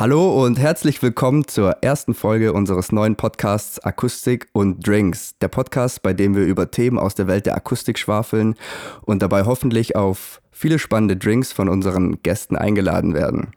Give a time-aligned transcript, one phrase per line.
[0.00, 5.36] Hallo und herzlich willkommen zur ersten Folge unseres neuen Podcasts Akustik und Drinks.
[5.40, 8.54] Der Podcast, bei dem wir über Themen aus der Welt der Akustik schwafeln
[9.02, 13.48] und dabei hoffentlich auf viele spannende Drinks von unseren Gästen eingeladen werden.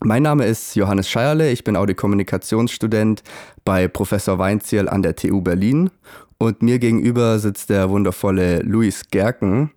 [0.00, 3.22] Mein Name ist Johannes Scheierle, ich bin Audiokommunikationsstudent
[3.64, 5.88] bei Professor Weinzierl an der TU Berlin
[6.44, 9.70] und mir gegenüber sitzt der wundervolle Luis Gerken,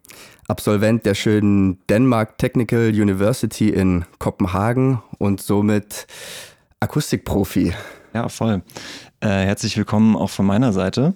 [0.50, 6.08] Absolvent der schönen Denmark Technical University in Kopenhagen und somit
[6.80, 7.74] Akustikprofi.
[8.14, 8.64] Ja, voll.
[9.20, 11.14] Äh, herzlich willkommen auch von meiner Seite.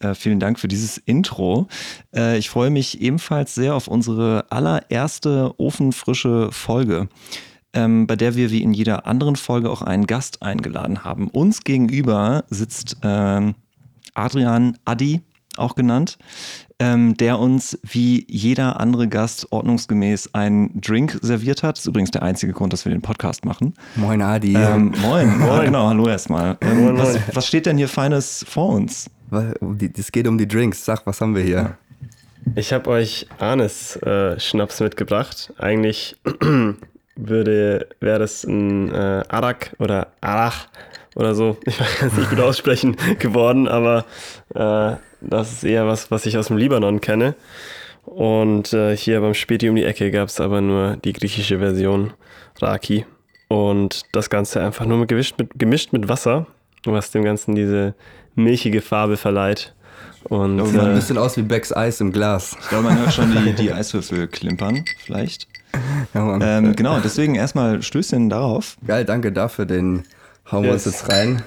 [0.00, 1.68] Äh, vielen Dank für dieses Intro.
[2.14, 7.08] Äh, ich freue mich ebenfalls sehr auf unsere allererste ofenfrische Folge,
[7.72, 11.28] ähm, bei der wir wie in jeder anderen Folge auch einen Gast eingeladen haben.
[11.28, 13.54] Uns gegenüber sitzt ähm,
[14.18, 15.22] Adrian Addi,
[15.56, 16.18] auch genannt
[16.80, 21.76] ähm, der uns wie jeder andere Gast ordnungsgemäß einen Drink serviert hat.
[21.76, 23.74] Das ist übrigens der einzige Grund, dass wir den Podcast machen.
[23.96, 24.54] Moin Adi.
[24.54, 25.64] Ähm, moin, moin.
[25.66, 26.56] genau, hallo erstmal.
[26.60, 29.10] Ähm, moin, was, was, steht denn hier Feines vor uns?
[29.96, 30.84] Es geht um die Drinks.
[30.84, 31.76] Sag, was haben wir hier?
[32.54, 35.52] Ich habe euch Arnes äh, Schnaps mitgebracht.
[35.58, 36.16] Eigentlich
[37.16, 40.68] würde wäre das ein äh, Arak oder Arach
[41.18, 41.56] oder so.
[41.66, 44.06] Ich weiß nicht gut aussprechen geworden, aber
[44.54, 47.34] äh, das ist eher was, was ich aus dem Libanon kenne.
[48.04, 52.14] Und äh, hier beim Späti um die Ecke gab es aber nur die griechische Version,
[52.60, 53.04] Raki.
[53.48, 56.46] Und das Ganze einfach nur gemischt mit, gemischt mit Wasser,
[56.84, 57.94] was dem Ganzen diese
[58.34, 59.74] milchige Farbe verleiht.
[60.24, 62.56] Und, sieht äh, ein bisschen aus wie Becks Eis im Glas.
[62.60, 65.48] Ich glaube, man hört schon die, die Eiswürfel klimpern, vielleicht.
[66.14, 68.78] Ja, ähm, genau, deswegen erstmal Stößchen darauf.
[68.86, 69.66] Geil, danke dafür.
[69.66, 70.04] Den
[70.50, 70.68] hauen yes.
[70.68, 71.42] wir uns jetzt rein.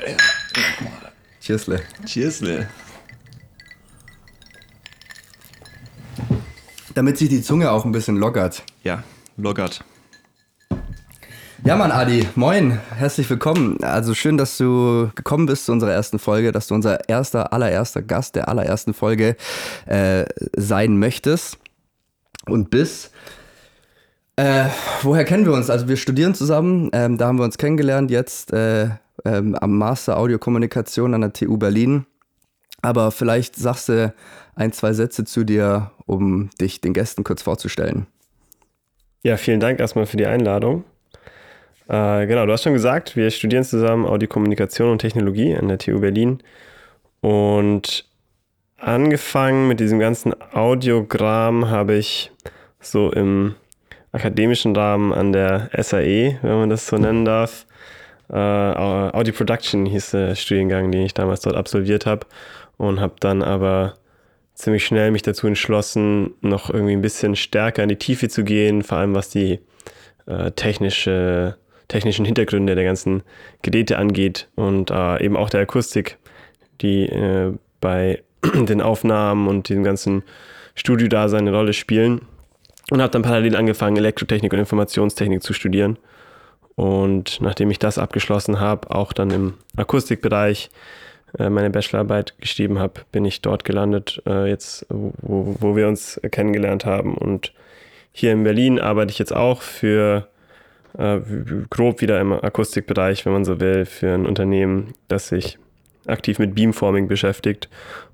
[1.42, 1.82] Cheersle.
[2.06, 2.68] Cheersle.
[6.94, 8.64] Damit sich die Zunge auch ein bisschen lockert.
[8.84, 9.04] Ja,
[9.38, 9.84] lockert.
[11.64, 13.84] Ja, Mann, Adi, moin, herzlich willkommen.
[13.84, 18.02] Also schön, dass du gekommen bist zu unserer ersten Folge, dass du unser erster, allererster
[18.02, 19.36] Gast der allerersten Folge
[19.86, 20.26] äh,
[20.58, 21.60] sein möchtest
[22.48, 23.12] und bist.
[24.42, 24.70] Äh,
[25.04, 25.70] woher kennen wir uns?
[25.70, 28.88] Also wir studieren zusammen, ähm, da haben wir uns kennengelernt, jetzt äh,
[29.24, 32.08] ähm, am Master Audiokommunikation an der TU Berlin.
[32.82, 34.12] Aber vielleicht sagst du
[34.56, 38.08] ein, zwei Sätze zu dir, um dich den Gästen kurz vorzustellen.
[39.22, 40.86] Ja, vielen Dank erstmal für die Einladung.
[41.88, 46.00] Äh, genau, du hast schon gesagt, wir studieren zusammen Audiokommunikation und Technologie an der TU
[46.00, 46.42] Berlin.
[47.20, 48.10] Und
[48.78, 52.32] angefangen mit diesem ganzen Audiogramm habe ich
[52.80, 53.54] so im
[54.12, 57.66] akademischen Rahmen an der SAE, wenn man das so nennen darf,
[58.32, 62.26] äh, Audio Production hieß der Studiengang, den ich damals dort absolviert habe
[62.78, 63.96] und habe dann aber
[64.54, 68.84] ziemlich schnell mich dazu entschlossen, noch irgendwie ein bisschen stärker in die Tiefe zu gehen,
[68.84, 69.60] vor allem was die
[70.28, 71.58] äh, technische,
[71.88, 73.24] technischen Hintergründe der ganzen
[73.64, 76.18] Geräte angeht und äh, eben auch der Akustik,
[76.82, 78.24] die äh, bei
[78.54, 80.24] den Aufnahmen und diesem ganzen
[80.74, 82.22] Studio da seine Rolle spielen.
[82.92, 85.98] Und habe dann parallel angefangen, Elektrotechnik und Informationstechnik zu studieren.
[86.76, 90.70] Und nachdem ich das abgeschlossen habe, auch dann im Akustikbereich
[91.40, 96.20] äh, meine Bachelorarbeit geschrieben habe, bin ich dort gelandet, äh, jetzt, wo, wo wir uns
[96.32, 97.16] kennengelernt haben.
[97.16, 97.54] Und
[98.12, 100.28] hier in Berlin arbeite ich jetzt auch für
[100.98, 101.22] äh,
[101.70, 105.58] grob wieder im Akustikbereich, wenn man so will, für ein Unternehmen, das sich
[106.08, 107.70] aktiv mit Beamforming beschäftigt.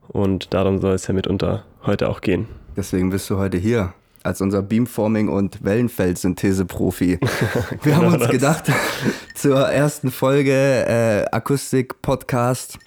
[0.07, 2.47] Und darum soll es ja mitunter heute auch gehen.
[2.75, 3.95] Deswegen bist du heute hier
[4.27, 7.19] als unser Beamforming- und Wellenfeldsynthese-Profi.
[7.81, 8.71] Wir haben genau uns gedacht,
[9.35, 12.77] zur ersten Folge äh, Akustik-Podcast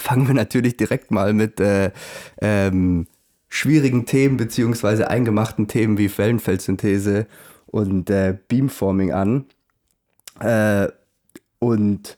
[0.00, 1.92] fangen wir natürlich direkt mal mit äh,
[2.40, 3.06] ähm,
[3.48, 7.26] schwierigen Themen beziehungsweise eingemachten Themen wie Wellenfeldsynthese
[7.66, 9.44] und äh, Beamforming an.
[10.40, 10.88] Äh,
[11.58, 12.16] und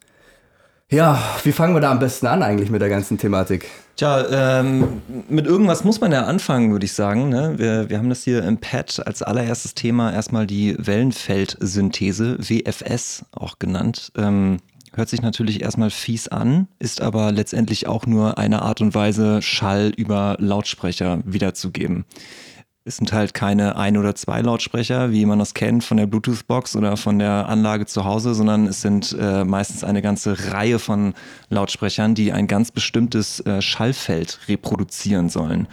[0.94, 3.66] ja, wie fangen wir da am besten an eigentlich mit der ganzen Thematik?
[3.96, 7.28] Tja, ähm, mit irgendwas muss man ja anfangen, würde ich sagen.
[7.28, 7.54] Ne?
[7.56, 13.58] Wir, wir haben das hier im Pad als allererstes Thema erstmal die Wellenfeldsynthese, WFS auch
[13.58, 14.12] genannt.
[14.16, 14.58] Ähm,
[14.92, 19.42] hört sich natürlich erstmal fies an, ist aber letztendlich auch nur eine Art und Weise,
[19.42, 22.04] Schall über Lautsprecher wiederzugeben.
[22.86, 26.76] Es sind halt keine ein oder zwei Lautsprecher, wie man das kennt von der Bluetooth-Box
[26.76, 31.14] oder von der Anlage zu Hause, sondern es sind äh, meistens eine ganze Reihe von
[31.48, 35.66] Lautsprechern, die ein ganz bestimmtes äh, Schallfeld reproduzieren sollen.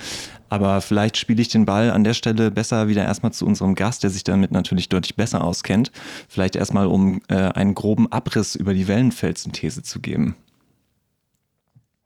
[0.47, 4.03] Aber vielleicht spiele ich den Ball an der Stelle besser wieder erstmal zu unserem Gast,
[4.03, 5.91] der sich damit natürlich deutlich besser auskennt.
[6.29, 10.35] Vielleicht erstmal, um äh, einen groben Abriss über die Wellenfeldsynthese zu geben.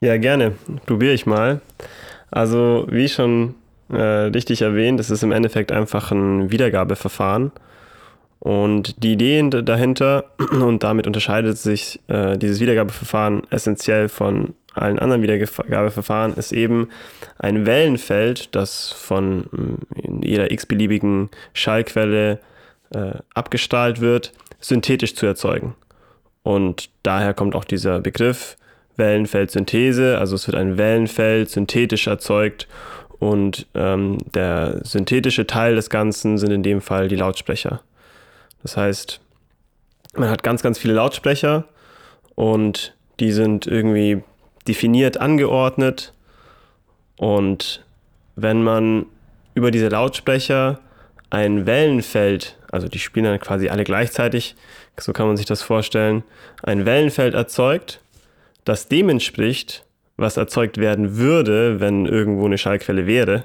[0.01, 0.55] Ja, gerne.
[0.87, 1.61] Probiere ich mal.
[2.31, 3.53] Also, wie schon
[3.89, 7.51] äh, richtig erwähnt, es ist im Endeffekt einfach ein Wiedergabeverfahren.
[8.39, 15.21] Und die Idee dahinter, und damit unterscheidet sich äh, dieses Wiedergabeverfahren essentiell von allen anderen
[15.21, 16.89] Wiedergabeverfahren, ist eben
[17.39, 22.39] ein Wellenfeld, das von mm, jeder x-beliebigen Schallquelle
[22.93, 25.75] äh, abgestrahlt wird, synthetisch zu erzeugen.
[26.43, 28.57] Und daher kommt auch dieser Begriff
[28.97, 30.17] Wellenfeldsynthese.
[30.19, 32.67] Also es wird ein Wellenfeld synthetisch erzeugt
[33.19, 37.81] und ähm, der synthetische Teil des Ganzen sind in dem Fall die Lautsprecher.
[38.61, 39.21] Das heißt,
[40.15, 41.65] man hat ganz, ganz viele Lautsprecher
[42.35, 44.23] und die sind irgendwie
[44.67, 46.13] definiert angeordnet.
[47.17, 47.85] Und
[48.35, 49.05] wenn man
[49.53, 50.79] über diese Lautsprecher
[51.29, 54.55] ein Wellenfeld, also die spielen dann quasi alle gleichzeitig,
[54.99, 56.23] so kann man sich das vorstellen,
[56.63, 58.01] ein Wellenfeld erzeugt,
[58.65, 59.84] das dem entspricht,
[60.17, 63.43] was erzeugt werden würde, wenn irgendwo eine Schallquelle wäre,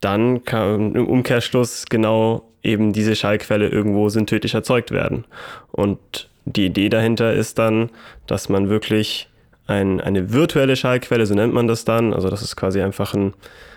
[0.00, 5.24] dann kann im Umkehrschluss genau eben diese Schallquelle irgendwo synthetisch erzeugt werden.
[5.70, 7.90] Und die Idee dahinter ist dann,
[8.26, 9.28] dass man wirklich
[9.66, 13.34] ein, eine virtuelle Schallquelle, so nennt man das dann, also das ist quasi einfach ein,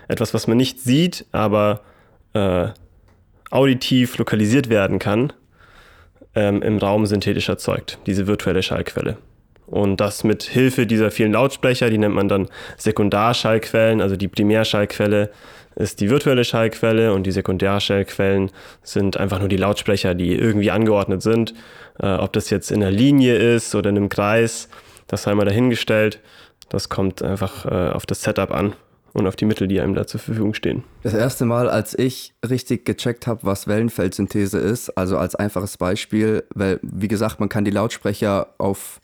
[0.08, 1.80] etwas, was man nicht sieht, aber
[2.32, 2.68] äh,
[3.50, 5.32] auditiv lokalisiert werden kann,
[6.34, 9.18] ähm, im Raum synthetisch erzeugt, diese virtuelle Schallquelle.
[9.72, 15.30] Und das mit Hilfe dieser vielen Lautsprecher, die nennt man dann Sekundarschallquellen, also die Primärschallquelle
[15.76, 18.50] ist die virtuelle Schallquelle und die Sekundärschallquellen
[18.82, 21.54] sind einfach nur die Lautsprecher, die irgendwie angeordnet sind.
[21.98, 24.68] Äh, ob das jetzt in einer Linie ist oder in einem Kreis,
[25.06, 26.20] das sei mal dahingestellt.
[26.68, 28.74] Das kommt einfach äh, auf das Setup an
[29.12, 30.84] und auf die Mittel, die einem da zur Verfügung stehen.
[31.02, 36.44] Das erste Mal, als ich richtig gecheckt habe, was Wellenfeldsynthese ist, also als einfaches Beispiel,
[36.54, 39.00] weil, wie gesagt, man kann die Lautsprecher auf,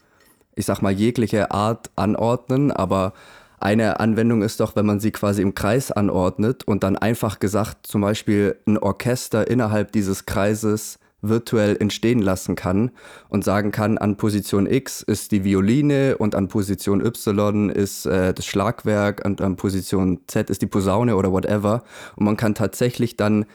[0.59, 3.13] ich sag mal, jegliche Art anordnen, aber
[3.61, 7.87] eine Anwendung ist doch, wenn man sie quasi im Kreis anordnet und dann einfach gesagt
[7.87, 12.93] zum Beispiel ein Orchester innerhalb dieses Kreises virtuell entstehen lassen kann
[13.29, 18.33] und sagen kann, an Position X ist die Violine und an Position Y ist äh,
[18.33, 21.83] das Schlagwerk und an Position Z ist die Posaune oder whatever.
[22.15, 23.47] Und man kann tatsächlich dann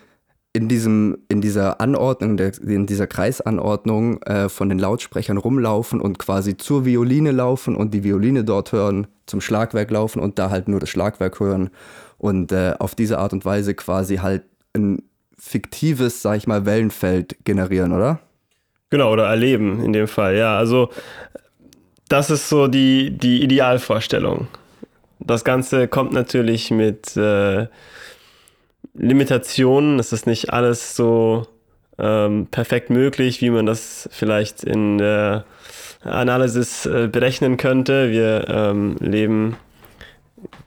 [0.54, 6.58] in, diesem, in dieser Anordnung, in dieser Kreisanordnung äh, von den Lautsprechern rumlaufen und quasi
[6.58, 10.80] zur Violine laufen und die Violine dort hören, zum Schlagwerk laufen und da halt nur
[10.80, 11.72] das Schlagwerk hören
[12.20, 14.44] und äh, auf diese Art und Weise quasi halt
[14.76, 15.02] ein
[15.38, 18.20] fiktives, sag ich mal, Wellenfeld generieren, oder?
[18.92, 20.56] Genau, oder erleben in dem Fall, ja.
[20.56, 20.90] Also
[22.10, 24.48] das ist so die, die Idealvorstellung.
[25.20, 27.68] Das Ganze kommt natürlich mit äh,
[28.94, 30.00] Limitationen.
[30.00, 31.48] Es ist nicht alles so
[31.98, 35.46] ähm, perfekt möglich, wie man das vielleicht in der
[36.04, 38.12] Analysis äh, berechnen könnte.
[38.12, 39.58] Wir ähm, leben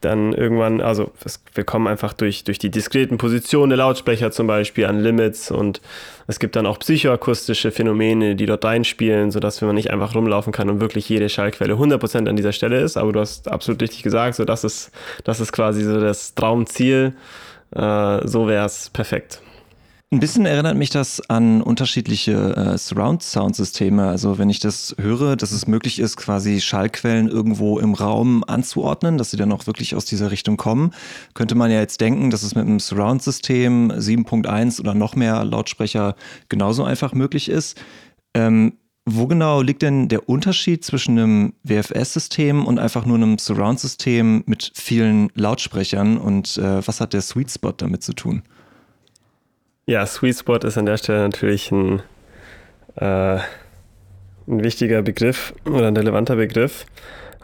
[0.01, 4.47] dann irgendwann, also es, wir kommen einfach durch, durch die diskreten Positionen der Lautsprecher zum
[4.47, 5.81] Beispiel an Limits und
[6.27, 10.71] es gibt dann auch psychoakustische Phänomene, die dort reinspielen, sodass man nicht einfach rumlaufen kann
[10.71, 12.97] und wirklich jede Schallquelle 100% an dieser Stelle ist.
[12.97, 14.91] Aber du hast absolut richtig gesagt, so das ist,
[15.25, 17.15] das ist quasi so das Traumziel.
[17.73, 19.43] Äh, so wäre es perfekt.
[20.13, 24.07] Ein bisschen erinnert mich das an unterschiedliche äh, Surround-Sound-Systeme.
[24.07, 29.19] Also wenn ich das höre, dass es möglich ist, quasi Schallquellen irgendwo im Raum anzuordnen,
[29.19, 30.93] dass sie dann auch wirklich aus dieser Richtung kommen,
[31.35, 36.15] könnte man ja jetzt denken, dass es mit einem Surround-System 7.1 oder noch mehr Lautsprecher
[36.49, 37.77] genauso einfach möglich ist.
[38.33, 38.75] Ähm,
[39.09, 44.73] wo genau liegt denn der Unterschied zwischen einem WFS-System und einfach nur einem Surround-System mit
[44.75, 48.43] vielen Lautsprechern und äh, was hat der Sweet Spot damit zu tun?
[49.87, 52.03] Ja, Sweet Spot ist an der Stelle natürlich ein,
[52.97, 53.39] äh,
[54.49, 56.85] ein wichtiger Begriff oder ein relevanter Begriff.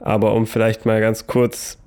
[0.01, 1.79] Aber um vielleicht mal ganz kurz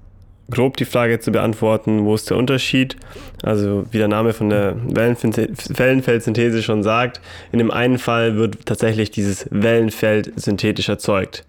[0.51, 2.95] grob die Frage zu beantworten, wo ist der Unterschied?
[3.43, 7.21] Also wie der Name von der Wellenfeldsynthese schon sagt,
[7.51, 11.45] in dem einen Fall wird tatsächlich dieses Wellenfeld synthetisch erzeugt.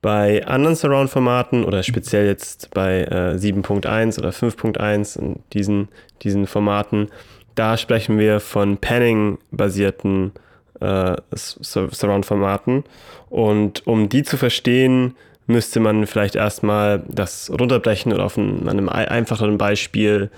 [0.00, 5.88] Bei anderen Surround-Formaten oder speziell jetzt bei äh, 7.1 oder 5.1 in diesen,
[6.22, 7.08] diesen Formaten
[7.54, 10.32] da sprechen wir von Panning-basierten
[10.80, 12.84] äh, Surround-Formaten.
[13.30, 15.14] Und um die zu verstehen,
[15.46, 20.30] müsste man vielleicht erstmal das runterbrechen oder auf ein, einem einfacheren Beispiel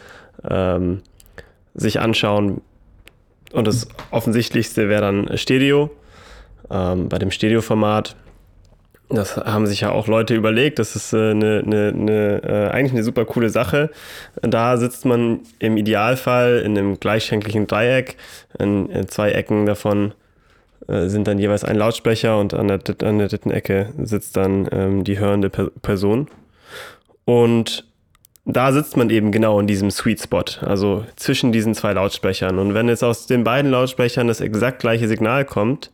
[0.49, 1.03] ähm,
[1.75, 2.61] sich anschauen.
[3.53, 5.91] Und das Offensichtlichste wäre dann Stereo.
[6.71, 8.17] Ähm, bei dem Stereo-Format
[9.09, 10.79] das haben sich ja auch Leute überlegt.
[10.79, 13.91] Das ist äh, eine, eine, eine, äh, eigentlich eine super coole Sache.
[14.43, 18.17] Da sitzt man im Idealfall in einem gleichschenklichen Dreieck.
[18.59, 20.13] In, in zwei Ecken davon
[20.89, 25.05] sind dann jeweils ein Lautsprecher und an der, an der dritten Ecke sitzt dann ähm,
[25.05, 26.29] die hörende per Person.
[27.25, 27.85] Und
[28.45, 32.61] da sitzt man eben genau in diesem Sweet Spot, also zwischen diesen zwei Lautsprechern.
[32.61, 35.91] Und wenn jetzt aus den beiden Lautsprechern das exakt gleiche Signal kommt,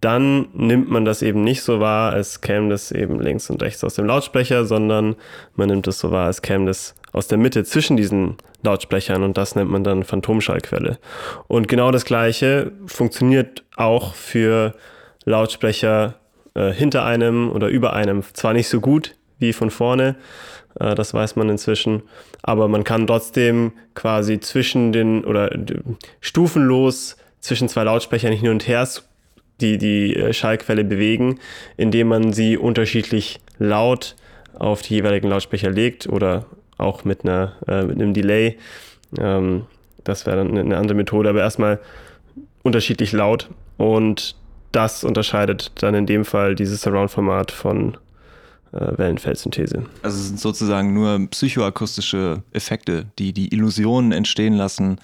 [0.00, 3.84] dann nimmt man das eben nicht so wahr, als käme das eben links und rechts
[3.84, 5.16] aus dem Lautsprecher, sondern
[5.56, 9.36] man nimmt es so wahr, als käme das aus der Mitte zwischen diesen Lautsprechern und
[9.36, 10.98] das nennt man dann Phantomschallquelle.
[11.48, 14.74] Und genau das gleiche funktioniert auch für
[15.24, 16.14] Lautsprecher
[16.54, 18.22] äh, hinter einem oder über einem.
[18.32, 20.16] Zwar nicht so gut wie von vorne,
[20.78, 22.02] äh, das weiß man inzwischen,
[22.42, 25.50] aber man kann trotzdem quasi zwischen den oder
[26.20, 28.86] stufenlos zwischen zwei Lautsprechern hin und her
[29.60, 31.38] die, die äh, Schallquelle bewegen,
[31.76, 34.16] indem man sie unterschiedlich laut
[34.58, 36.46] auf die jeweiligen Lautsprecher legt oder
[36.78, 38.58] auch mit, einer, äh, mit einem Delay.
[39.18, 39.66] Ähm,
[40.04, 41.78] das wäre dann eine andere Methode, aber erstmal
[42.62, 44.36] unterschiedlich laut und
[44.72, 47.96] das unterscheidet dann in dem Fall dieses Surround-Format von
[48.72, 49.84] äh, Wellenfeldsynthese.
[50.02, 54.98] Also es sind sozusagen nur psychoakustische Effekte, die die Illusionen entstehen lassen,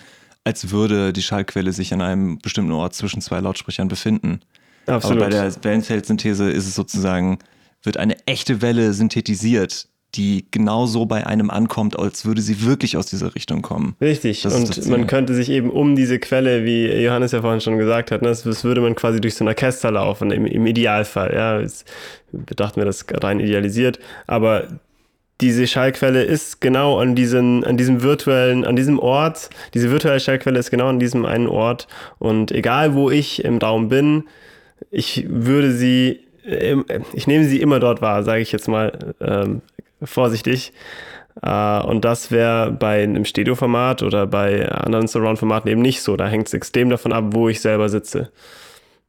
[0.46, 4.38] als würde die Schallquelle sich an einem bestimmten Ort zwischen zwei Lautsprechern befinden.
[4.86, 5.24] Absolut.
[5.24, 7.40] Aber bei der Wellenfeldsynthese ist es sozusagen,
[7.82, 13.06] wird eine echte Welle synthetisiert, die genauso bei einem ankommt, als würde sie wirklich aus
[13.06, 13.96] dieser Richtung kommen.
[14.00, 14.42] Richtig.
[14.42, 18.12] Das und man könnte sich eben um diese Quelle, wie Johannes ja vorhin schon gesagt
[18.12, 21.34] hat, ne, das, das würde man quasi durch so ein Orchester laufen, im, im Idealfall.
[21.34, 21.90] Ja, jetzt
[22.30, 23.98] bedachten wir das rein idealisiert,
[24.28, 24.68] aber
[25.40, 30.58] diese Schallquelle ist genau an, diesen, an diesem virtuellen, an diesem Ort, diese virtuelle Schallquelle
[30.58, 31.88] ist genau an diesem einen Ort
[32.18, 34.24] und egal wo ich im Raum bin,
[34.90, 36.20] ich würde sie,
[37.12, 39.62] ich nehme sie immer dort wahr, sage ich jetzt mal ähm,
[40.02, 40.72] vorsichtig.
[41.44, 46.16] Uh, und das wäre bei einem Stereo-Format oder bei anderen Surround-Formaten eben nicht so.
[46.16, 48.30] Da hängt es extrem davon ab, wo ich selber sitze.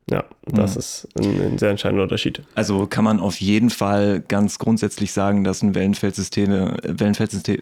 [0.09, 0.79] Ja, das mhm.
[0.79, 2.41] ist ein, ein, sehr entscheidender Unterschied.
[2.55, 7.61] Also kann man auf jeden Fall ganz grundsätzlich sagen, dass ein Wellenfeldsysteme, Wellenfeldsystem,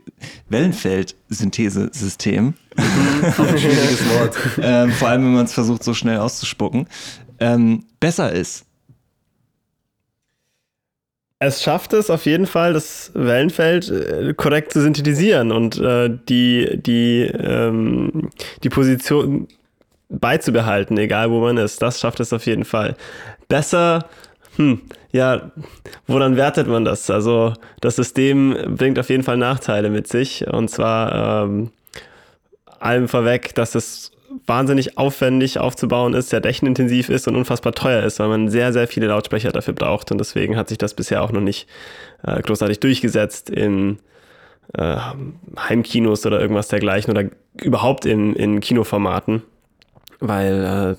[0.50, 6.86] Wellenfeldsynthesesystem, schwieriges Wort, ähm, vor allem wenn man es versucht, so schnell auszuspucken,
[7.40, 8.68] ähm, besser ist.
[11.40, 16.80] Es schafft es auf jeden Fall, das Wellenfeld äh, korrekt zu synthetisieren und äh, die,
[16.82, 18.30] die, ähm,
[18.64, 19.48] die Position
[20.10, 21.82] beizubehalten, egal wo man ist.
[21.82, 22.96] Das schafft es auf jeden Fall.
[23.48, 24.06] Besser,
[24.58, 24.82] hm,
[25.12, 25.52] ja,
[26.08, 27.10] woran wertet man das?
[27.10, 30.48] Also das System bringt auf jeden Fall Nachteile mit sich.
[30.48, 31.72] Und zwar ähm,
[32.80, 34.12] allem vorweg, dass es
[34.48, 38.88] wahnsinnig aufwendig aufzubauen ist, sehr rechenintensiv ist und unfassbar teuer ist, weil man sehr, sehr
[38.88, 40.12] viele Lautsprecher dafür braucht.
[40.12, 41.68] Und deswegen hat sich das bisher auch noch nicht
[42.24, 44.00] äh, großartig durchgesetzt in
[44.74, 44.98] äh,
[45.58, 47.30] Heimkinos oder irgendwas dergleichen oder
[47.62, 49.44] überhaupt in, in Kinoformaten
[50.27, 50.96] weil äh,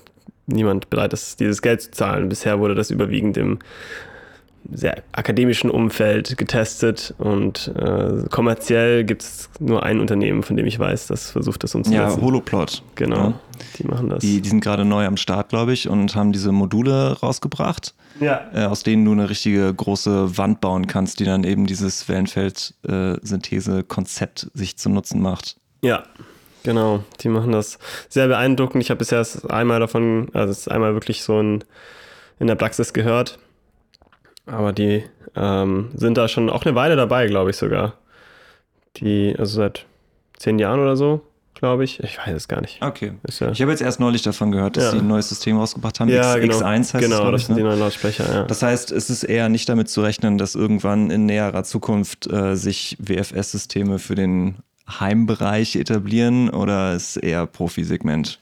[0.47, 2.27] niemand bereit ist, dieses Geld zu zahlen.
[2.29, 3.59] Bisher wurde das überwiegend im
[4.71, 10.77] sehr akademischen Umfeld getestet und äh, kommerziell gibt es nur ein Unternehmen, von dem ich
[10.77, 12.01] weiß, das versucht das umzusetzen.
[12.01, 12.83] Ja, Holoplot.
[12.95, 13.39] Genau, ja.
[13.77, 14.19] die machen das.
[14.19, 18.41] Die, die sind gerade neu am Start, glaube ich, und haben diese Module rausgebracht, ja.
[18.53, 24.51] äh, aus denen du eine richtige große Wand bauen kannst, die dann eben dieses Wellenfeld-Synthese-Konzept
[24.53, 25.55] sich zu Nutzen macht.
[25.81, 26.03] Ja,
[26.67, 28.83] Genau, die machen das sehr beeindruckend.
[28.83, 31.63] Ich habe bisher einmal davon, also einmal wirklich so in,
[32.39, 33.39] in der Praxis gehört.
[34.45, 35.05] Aber die
[35.37, 37.93] ähm, sind da schon auch eine Weile dabei, glaube ich sogar.
[38.97, 39.85] Die, also seit
[40.35, 41.21] zehn Jahren oder so,
[41.53, 42.03] glaube ich.
[42.03, 42.81] Ich weiß es gar nicht.
[42.81, 43.13] Okay.
[43.39, 44.91] Ja ich habe jetzt erst neulich davon gehört, dass ja.
[44.91, 46.09] sie ein neues System rausgebracht haben.
[46.09, 46.57] Ja, X, genau.
[46.57, 47.61] X1 heißt genau, es, das sind ne?
[47.61, 48.43] die neuen Lautsprecher, ja.
[48.43, 52.57] Das heißt, es ist eher nicht damit zu rechnen, dass irgendwann in näherer Zukunft äh,
[52.57, 54.57] sich WFS-Systeme für den
[54.89, 58.39] Heimbereich etablieren oder ist eher Profisegment?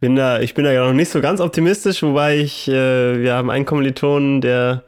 [0.00, 3.34] Bin da, ich bin da ja noch nicht so ganz optimistisch, wobei ich, äh, wir
[3.34, 4.84] haben einen Kommilitonen, der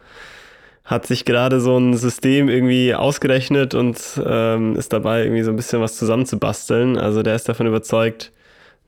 [0.85, 5.57] hat sich gerade so ein System irgendwie ausgerechnet und ähm, ist dabei, irgendwie so ein
[5.57, 6.99] bisschen was zusammenzubasteln.
[6.99, 8.33] Also der ist davon überzeugt,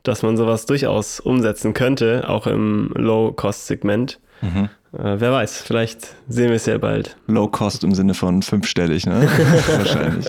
[0.03, 4.19] dass man sowas durchaus umsetzen könnte, auch im Low-Cost-Segment.
[4.41, 4.69] Mhm.
[4.99, 7.17] Äh, wer weiß, vielleicht sehen wir es ja bald.
[7.27, 9.29] Low Cost im Sinne von fünfstellig, ne?
[9.67, 10.27] Wahrscheinlich.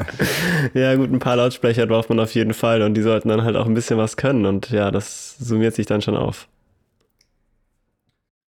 [0.73, 3.55] Ja, gut, ein paar Lautsprecher braucht man auf jeden Fall und die sollten dann halt
[3.55, 6.47] auch ein bisschen was können und ja, das summiert sich dann schon auf.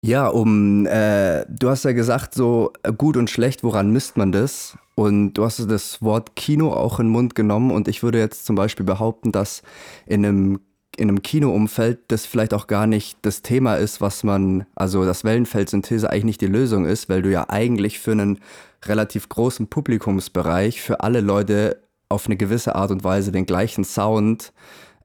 [0.05, 4.77] Ja, um, äh, du hast ja gesagt, so gut und schlecht, woran misst man das?
[4.95, 8.45] Und du hast das Wort Kino auch in den Mund genommen und ich würde jetzt
[8.45, 9.63] zum Beispiel behaupten, dass
[10.05, 10.59] in einem
[10.97, 15.23] in einem Kinoumfeld das vielleicht auch gar nicht das Thema ist, was man, also das
[15.23, 18.39] Wellenfeldsynthese eigentlich nicht die Lösung ist, weil du ja eigentlich für einen
[18.85, 24.53] relativ großen Publikumsbereich für alle Leute auf eine gewisse Art und Weise den gleichen Sound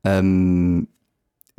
[0.04, 0.88] ähm,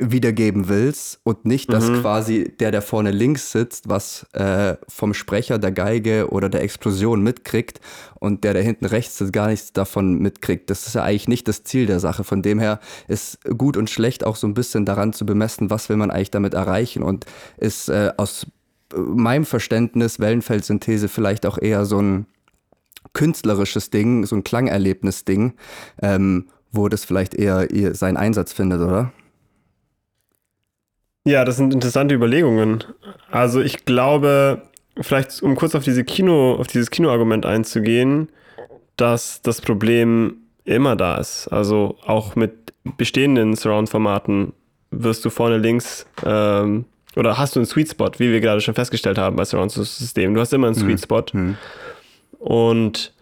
[0.00, 2.00] wiedergeben willst und nicht, dass Mhm.
[2.00, 7.22] quasi der, der vorne links sitzt, was äh, vom Sprecher, der Geige oder der Explosion
[7.22, 7.80] mitkriegt
[8.18, 10.70] und der, der hinten rechts sitzt, gar nichts davon mitkriegt.
[10.70, 12.24] Das ist ja eigentlich nicht das Ziel der Sache.
[12.24, 15.88] Von dem her ist gut und schlecht auch so ein bisschen daran zu bemessen, was
[15.88, 17.26] will man eigentlich damit erreichen und
[17.58, 18.46] ist äh, aus
[18.94, 22.26] äh, meinem Verständnis Wellenfeldsynthese vielleicht auch eher so ein
[23.12, 25.54] künstlerisches Ding, so ein Klangerlebnis-Ding,
[26.02, 29.12] ähm, wo das vielleicht eher seinen Einsatz findet, oder?
[31.24, 32.82] Ja, das sind interessante Überlegungen.
[33.30, 34.62] Also ich glaube,
[35.00, 38.30] vielleicht um kurz auf diese Kino, auf dieses Kinoargument einzugehen,
[38.96, 41.48] dass das Problem immer da ist.
[41.48, 42.52] Also auch mit
[42.96, 44.52] bestehenden Surround-Formaten
[44.90, 46.84] wirst du vorne links ähm,
[47.16, 50.34] oder hast du einen Sweet Spot, wie wir gerade schon festgestellt haben bei Surround-System.
[50.34, 51.56] Du hast immer einen Sweet Spot Hm.
[52.38, 53.12] und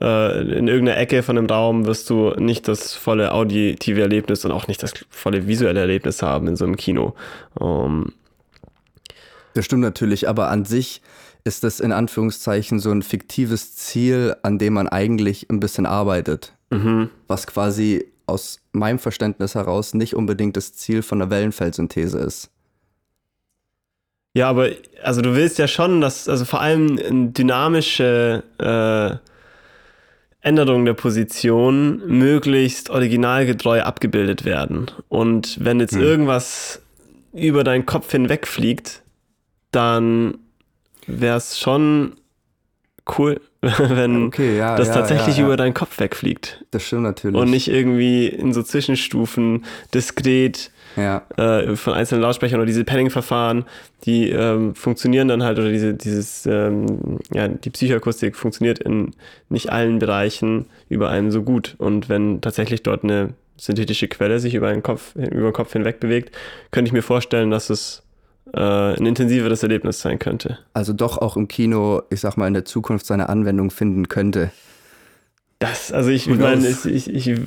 [0.00, 4.52] äh, in irgendeiner Ecke von dem Raum wirst du nicht das volle auditive Erlebnis und
[4.52, 7.14] auch nicht das volle visuelle Erlebnis haben in so einem Kino.
[7.60, 8.12] Ähm,
[9.54, 11.02] Das stimmt natürlich, aber an sich
[11.44, 16.52] ist das in Anführungszeichen so ein fiktives Ziel, an dem man eigentlich ein bisschen arbeitet.
[16.70, 17.10] mhm.
[17.26, 22.50] Was quasi aus meinem Verständnis heraus nicht unbedingt das Ziel von der Wellenfeldsynthese ist.
[24.34, 24.68] Ja, aber
[25.02, 29.27] also du willst ja schon, dass also vor allem dynamische äh,
[30.48, 34.86] Änderungen der Position möglichst originalgetreu abgebildet werden.
[35.08, 36.02] Und wenn jetzt Hm.
[36.02, 36.80] irgendwas
[37.32, 39.02] über deinen Kopf hinweg fliegt,
[39.70, 40.38] dann
[41.06, 42.14] wäre es schon
[43.18, 44.76] cool, wenn Okay, ja.
[44.76, 45.44] das ja, tatsächlich ja.
[45.44, 46.64] über deinen Kopf wegfliegt.
[46.70, 47.40] Das stimmt natürlich.
[47.40, 49.64] Und nicht irgendwie in so Zwischenstufen
[49.94, 53.64] diskret Ja, äh, von einzelnen Lautsprechern oder diese Panning-Verfahren,
[54.04, 59.12] die ähm, funktionieren dann halt, oder diese, dieses, ähm, ja, die Psychoakustik funktioniert in
[59.48, 61.76] nicht allen Bereichen über einen so gut.
[61.78, 66.00] Und wenn tatsächlich dort eine synthetische Quelle sich über den Kopf, über den Kopf hinweg
[66.00, 66.34] bewegt,
[66.70, 68.02] könnte ich mir vorstellen, dass es
[68.54, 70.58] äh, ein intensiveres Erlebnis sein könnte.
[70.72, 74.50] also doch auch im Kino, ich sag mal, in der Zukunft seine Anwendung finden könnte.
[75.58, 77.40] Das, also ich Who meine, ich, ich, ich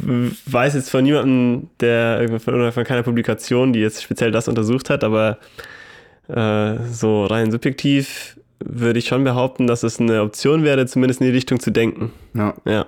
[0.46, 4.90] weiß jetzt von niemandem, der von, oder von keiner Publikation, die jetzt speziell das untersucht
[4.90, 5.38] hat, aber
[6.28, 11.28] äh, so rein subjektiv würde ich schon behaupten, dass es eine Option wäre, zumindest in
[11.28, 12.12] die Richtung zu denken.
[12.34, 12.54] Ja.
[12.66, 12.86] Ja.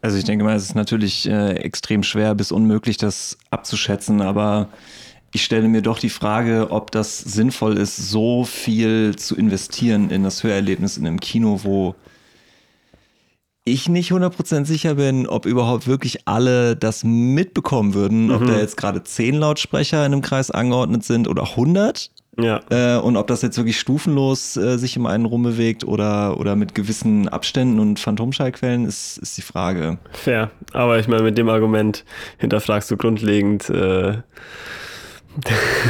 [0.00, 4.68] Also ich denke mal, es ist natürlich äh, extrem schwer bis unmöglich, das abzuschätzen, aber
[5.32, 10.22] ich stelle mir doch die Frage, ob das sinnvoll ist, so viel zu investieren in
[10.22, 11.96] das Hörerlebnis in einem Kino, wo
[13.68, 18.46] ich nicht 100% sicher bin, ob überhaupt wirklich alle das mitbekommen würden, ob Mhm.
[18.46, 22.60] da jetzt gerade 10 Lautsprecher in einem Kreis angeordnet sind oder 100 Ja.
[22.70, 26.74] äh, und ob das jetzt wirklich stufenlos äh, sich im einen rumbewegt oder, oder mit
[26.76, 29.98] gewissen Abständen und Phantomschallquellen, ist, ist die Frage.
[30.12, 30.50] Fair.
[30.72, 32.04] Aber ich meine, mit dem Argument
[32.38, 34.18] hinterfragst du grundlegend äh,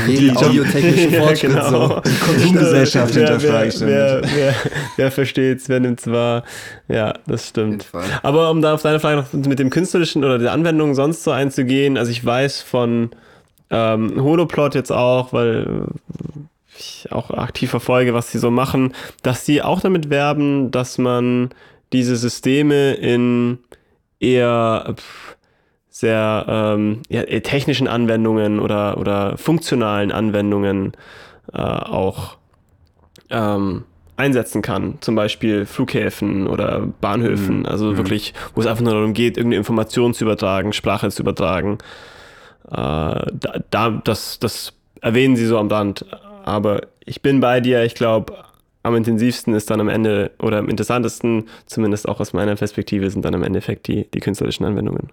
[0.07, 1.89] Jeden Job- audiotechnischen Ja, Fortschritt genau.
[1.89, 2.01] so.
[2.01, 4.55] Die Konsumgesellschaft hinterfrage ich wer, wer, wer,
[4.97, 6.43] wer versteht's, wer nimmt's wahr?
[6.89, 7.87] Ja, das stimmt.
[8.23, 11.31] Aber um da auf deine Frage noch mit dem künstlerischen oder der Anwendung sonst so
[11.31, 13.11] einzugehen, also ich weiß von
[13.71, 16.41] ähm, Holoplot jetzt auch, weil äh,
[16.79, 21.51] ich auch aktiv verfolge, was sie so machen, dass sie auch damit werben, dass man
[21.93, 23.59] diese Systeme in
[24.21, 25.36] eher pff,
[25.99, 30.93] sehr ähm, ja, eher technischen Anwendungen oder, oder funktionalen Anwendungen
[31.55, 32.37] äh, auch
[33.31, 33.85] ähm,
[34.19, 34.99] einsetzen kann.
[35.01, 37.61] Zum Beispiel Flughäfen oder Bahnhöfen.
[37.61, 37.67] Mhm.
[37.67, 37.97] Also Mhm.
[37.97, 41.79] wirklich, wo es einfach nur darum geht, irgendeine Information zu übertragen, Sprache zu übertragen.
[42.69, 43.31] Äh, da,
[43.71, 46.05] da, das, das erwähnen sie so am Rand.
[46.45, 47.85] Aber ich bin bei dir.
[47.85, 48.35] Ich glaube,
[48.83, 53.25] am intensivsten ist dann am Ende oder am interessantesten, zumindest auch aus meiner Perspektive, sind
[53.25, 55.09] dann im Endeffekt die, die künstlerischen Anwendungen.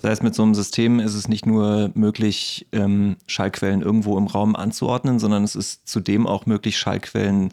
[0.00, 4.28] Das heißt, mit so einem System ist es nicht nur möglich, ähm, Schallquellen irgendwo im
[4.28, 7.52] Raum anzuordnen, sondern es ist zudem auch möglich, Schallquellen,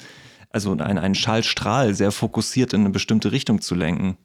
[0.49, 4.17] also einen, einen Schallstrahl sehr fokussiert in eine bestimmte Richtung zu lenken.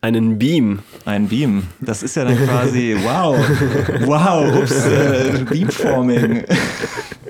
[0.00, 0.80] Einen Beam.
[1.04, 1.64] Ein Beam.
[1.80, 3.36] Das ist ja dann quasi, wow,
[4.06, 6.44] wow, ups, äh, Beamforming.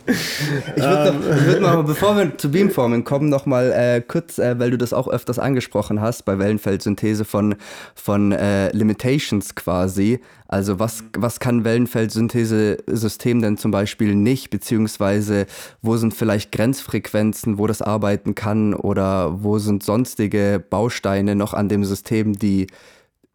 [0.06, 1.14] Ich würde
[1.46, 4.92] würd mal, bevor wir zu Beamforming kommen, noch mal äh, kurz, äh, weil du das
[4.92, 7.56] auch öfters angesprochen hast bei Wellenfeldsynthese von,
[7.94, 10.20] von äh, Limitations quasi.
[10.48, 15.46] Also was, was kann Wellenfeldsynthese-System denn zum Beispiel nicht, beziehungsweise
[15.82, 21.68] wo sind vielleicht Grenzfrequenzen, wo das arbeiten kann oder wo sind sonstige Bausteine noch an
[21.68, 22.68] dem System, die,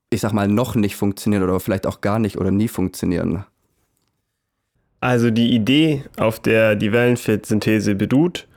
[0.10, 3.46] ich sag mal, noch nicht funktionieren oder vielleicht auch gar nicht oder nie funktionieren.
[5.02, 8.48] Also die Idee, auf der die Wellenfeldsynthese beruht,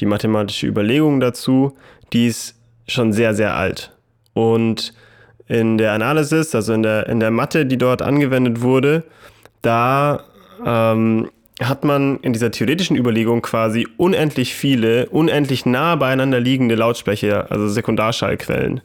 [0.00, 1.76] die mathematische Überlegung dazu,
[2.12, 2.56] die ist
[2.88, 3.96] schon sehr, sehr alt.
[4.34, 4.92] Und
[5.52, 9.04] in der Analysis, also in der, in der Mathe, die dort angewendet wurde,
[9.60, 10.24] da
[10.64, 11.28] ähm,
[11.60, 17.68] hat man in dieser theoretischen Überlegung quasi unendlich viele, unendlich nah beieinander liegende Lautsprecher, also
[17.68, 18.80] Sekundarschallquellen.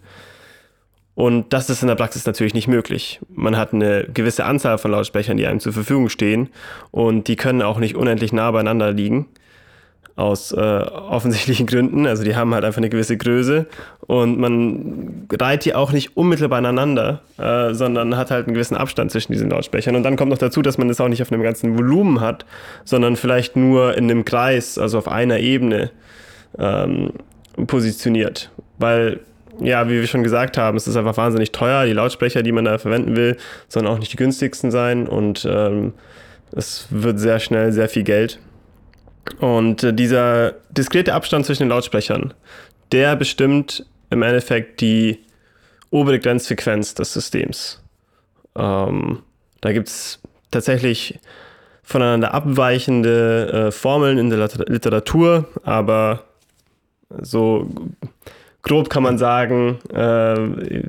[1.16, 3.22] Und das ist in der Praxis natürlich nicht möglich.
[3.34, 6.50] Man hat eine gewisse Anzahl von Lautsprechern, die einem zur Verfügung stehen
[6.92, 9.28] und die können auch nicht unendlich nah beieinander liegen
[10.16, 12.08] aus äh, offensichtlichen Gründen.
[12.08, 13.68] Also die haben halt einfach eine gewisse Größe
[14.02, 19.12] und man reiht die auch nicht unmittelbar aneinander, äh, sondern hat halt einen gewissen Abstand
[19.12, 19.96] zwischen diesen Lautsprechern.
[19.96, 22.46] Und dann kommt noch dazu, dass man das auch nicht auf einem ganzen Volumen hat,
[22.84, 25.92] sondern vielleicht nur in einem Kreis, also auf einer Ebene
[26.58, 27.12] ähm,
[27.68, 28.50] positioniert.
[28.80, 29.20] Weil
[29.60, 31.86] ja, wie wir schon gesagt haben, es ist einfach wahnsinnig teuer.
[31.86, 35.94] Die Lautsprecher, die man da verwenden will, sollen auch nicht die günstigsten sein und ähm,
[36.56, 38.40] es wird sehr schnell sehr viel Geld.
[39.40, 42.34] Und äh, dieser diskrete Abstand zwischen den Lautsprechern,
[42.92, 45.20] der bestimmt im Endeffekt die
[45.90, 47.82] obere Grenzfrequenz des Systems.
[48.56, 49.24] Ähm,
[49.62, 50.20] da gibt es
[50.52, 51.20] tatsächlich
[51.84, 56.26] voneinander abweichende äh, Formeln in der Literatur, aber
[57.22, 57.70] so
[58.68, 60.84] grob kann man sagen, äh,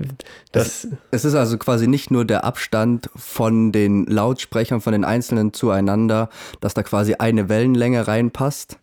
[0.52, 0.84] dass.
[0.84, 5.52] Es, es, ist also quasi nicht nur der Abstand von den Lautsprechern, von den einzelnen
[5.52, 6.28] zueinander,
[6.60, 8.78] dass da quasi eine Wellenlänge reinpasst.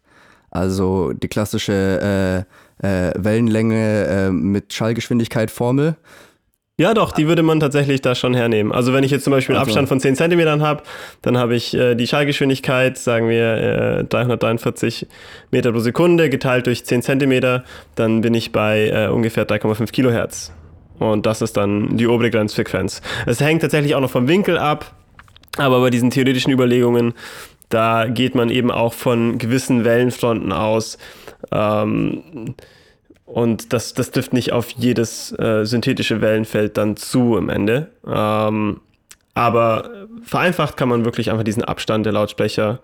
[0.49, 2.45] Also die klassische
[2.81, 5.97] äh, äh, Wellenlänge äh, mit Schallgeschwindigkeit Formel,
[6.77, 8.73] ja, doch, die würde man tatsächlich da schon hernehmen.
[8.73, 9.71] Also wenn ich jetzt zum Beispiel einen also.
[9.71, 10.83] Abstand von 10 cm habe,
[11.21, 15.07] dann habe ich äh, die Schallgeschwindigkeit, sagen wir äh, 343
[15.51, 17.61] Meter pro Sekunde, geteilt durch 10 cm,
[17.95, 20.51] dann bin ich bei äh, ungefähr 3,5 Kilohertz.
[20.99, 23.01] Und das ist dann die obere Grenzfrequenz.
[23.25, 24.93] Es hängt tatsächlich auch noch vom Winkel ab,
[25.57, 27.13] aber bei diesen theoretischen Überlegungen,
[27.69, 30.97] da geht man eben auch von gewissen Wellenfronten aus.
[31.51, 32.55] Ähm,
[33.25, 37.89] und das, das trifft nicht auf jedes äh, synthetische Wellenfeld dann zu im Ende.
[38.07, 38.81] Ähm,
[39.33, 42.79] aber vereinfacht kann man wirklich einfach diesen Abstand der Lautsprecher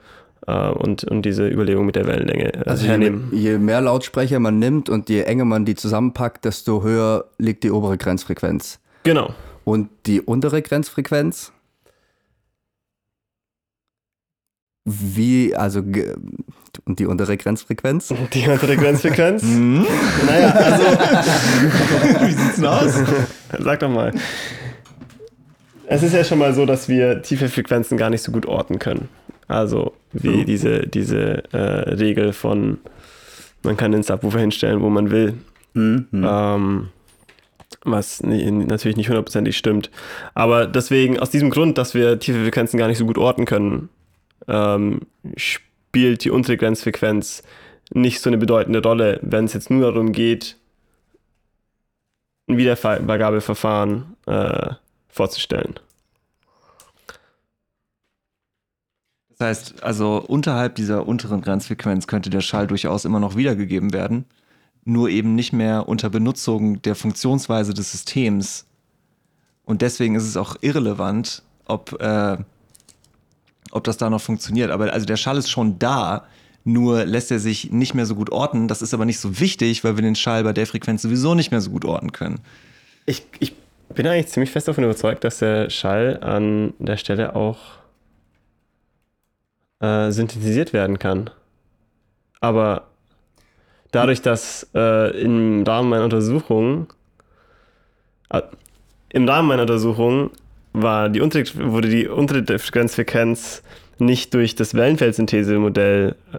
[0.47, 3.29] äh, und, und diese Überlegung mit der Wellenlänge äh, also hernehmen.
[3.31, 7.63] Je, je, mehr Lautsprecher man nimmt und je enger man die zusammenpackt, desto höher liegt
[7.63, 8.79] die obere Grenzfrequenz.
[9.03, 9.33] Genau.
[9.63, 11.51] Und die untere Grenzfrequenz?
[14.83, 15.83] Wie, also
[16.85, 18.13] und die untere Grenzfrequenz?
[18.33, 19.43] Die untere Grenzfrequenz?
[19.43, 19.85] mhm.
[20.25, 20.83] Naja, also.
[22.25, 23.03] Wie sieht's denn aus?
[23.59, 24.13] Sag doch mal.
[25.85, 28.79] Es ist ja schon mal so, dass wir tiefe Frequenzen gar nicht so gut orten
[28.79, 29.09] können.
[29.47, 30.45] Also wie mhm.
[30.45, 32.77] diese, diese äh, Regel von,
[33.63, 35.33] man kann den Subwoofer hinstellen, wo man will.
[35.73, 36.07] Mhm.
[36.13, 36.89] Ähm,
[37.83, 39.91] was natürlich nicht hundertprozentig stimmt.
[40.33, 43.89] Aber deswegen, aus diesem Grund, dass wir tiefe Frequenzen gar nicht so gut orten können,
[44.47, 45.01] ähm,
[45.35, 47.43] spielt die untere Grenzfrequenz
[47.93, 50.57] nicht so eine bedeutende Rolle, wenn es jetzt nur darum geht,
[52.47, 54.73] ein Wiedervergabeverfahren äh,
[55.09, 55.75] vorzustellen.
[59.37, 64.25] Das heißt, also unterhalb dieser unteren Grenzfrequenz könnte der Schall durchaus immer noch wiedergegeben werden,
[64.85, 68.67] nur eben nicht mehr unter Benutzung der Funktionsweise des Systems.
[69.63, 72.37] Und deswegen ist es auch irrelevant, ob äh,
[73.71, 74.71] ob das da noch funktioniert.
[74.71, 76.25] Aber also der Schall ist schon da,
[76.63, 78.67] nur lässt er sich nicht mehr so gut orten.
[78.67, 81.51] Das ist aber nicht so wichtig, weil wir den Schall bei der Frequenz sowieso nicht
[81.51, 82.39] mehr so gut orten können.
[83.05, 83.53] Ich, ich
[83.89, 87.57] bin eigentlich ziemlich fest davon überzeugt, dass der Schall an der Stelle auch
[89.79, 91.29] äh, synthetisiert werden kann.
[92.39, 92.87] Aber
[93.91, 96.93] dadurch, dass äh, im Rahmen meiner Untersuchung
[98.29, 98.41] äh,
[99.13, 100.31] im Rahmen meiner Untersuchung
[100.73, 103.63] war die untere, wurde die untere Grenzfrequenz
[103.99, 106.37] nicht durch das Wellenfeldsynthesemodell äh,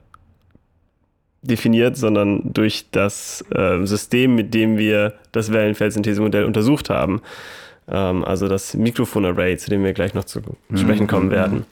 [1.43, 7.21] definiert, sondern durch das äh, System, mit dem wir das Wellenfeldsynthesemodell untersucht haben.
[7.89, 10.77] Ähm, also das Mikrofonarray, zu dem wir gleich noch zu mhm.
[10.77, 11.33] sprechen kommen mhm.
[11.33, 11.67] werden.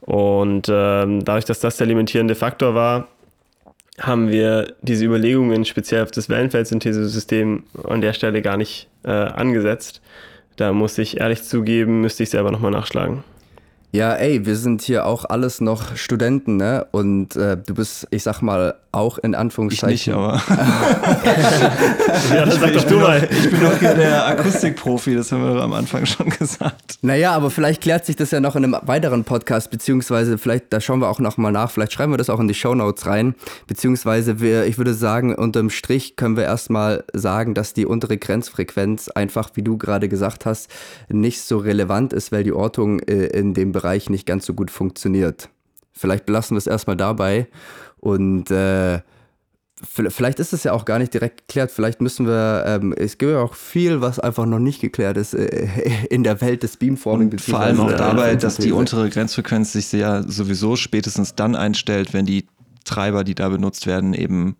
[0.00, 3.08] Und ähm, dadurch, dass das der limitierende Faktor war,
[3.98, 10.02] haben wir diese Überlegungen speziell auf das Wellenfeldsynthesesystem an der Stelle gar nicht äh, angesetzt.
[10.56, 13.24] Da muss ich ehrlich zugeben, müsste ich selber nochmal nachschlagen.
[13.94, 16.84] Ja, ey, wir sind hier auch alles noch Studenten, ne?
[16.90, 19.94] Und äh, du bist, ich sag mal, auch in Anführungszeichen.
[19.94, 20.42] Ich nicht, aber.
[22.34, 23.28] ja, das sag doch du mal.
[23.30, 26.98] Ich bin doch hier der Akustikprofi, das haben wir am Anfang schon gesagt.
[27.02, 30.80] Naja, aber vielleicht klärt sich das ja noch in einem weiteren Podcast, beziehungsweise vielleicht, da
[30.80, 33.34] schauen wir auch nochmal nach, vielleicht schreiben wir das auch in die Show Notes rein,
[33.66, 39.08] beziehungsweise wir, ich würde sagen, unterm Strich können wir erstmal sagen, dass die untere Grenzfrequenz
[39.08, 40.68] einfach, wie du gerade gesagt hast,
[41.08, 44.70] nicht so relevant ist, weil die Ortung äh, in dem Bereich nicht ganz so gut
[44.70, 45.48] funktioniert.
[45.92, 47.46] Vielleicht belassen wir es erstmal dabei
[47.98, 49.00] und äh,
[49.86, 51.70] vielleicht ist es ja auch gar nicht direkt geklärt.
[51.70, 55.34] Vielleicht müssen wir, ähm, es gibt ja auch viel, was einfach noch nicht geklärt ist
[55.34, 55.68] äh,
[56.10, 57.36] in der Welt des Beamforming.
[57.38, 62.26] Vor allem auch dabei, dass die untere Grenzfrequenz sich ja sowieso spätestens dann einstellt, wenn
[62.26, 62.46] die
[62.84, 64.56] Treiber, die da benutzt werden, eben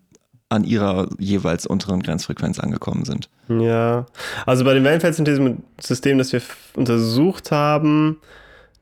[0.49, 3.29] an ihrer jeweils unteren Grenzfrequenz angekommen sind.
[3.47, 4.05] Ja,
[4.45, 6.41] also bei dem Wellenfeldsynthese-System, das wir
[6.75, 8.17] untersucht haben,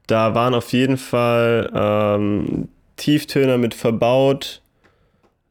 [0.08, 4.62] da waren auf jeden Fall ähm, Tieftöner mit verbaut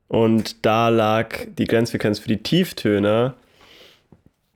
[0.08, 3.34] und da lag die Grenzfrequenz für die Tieftöner,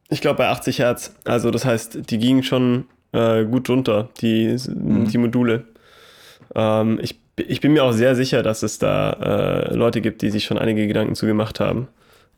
[0.09, 1.15] ich glaube, bei 80 Hertz.
[1.25, 5.09] Also das heißt, die gingen schon äh, gut runter, die, mhm.
[5.09, 5.65] die Module.
[6.55, 10.31] Ähm, ich, ich bin mir auch sehr sicher, dass es da äh, Leute gibt, die
[10.31, 11.89] sich schon einige Gedanken zu gemacht haben.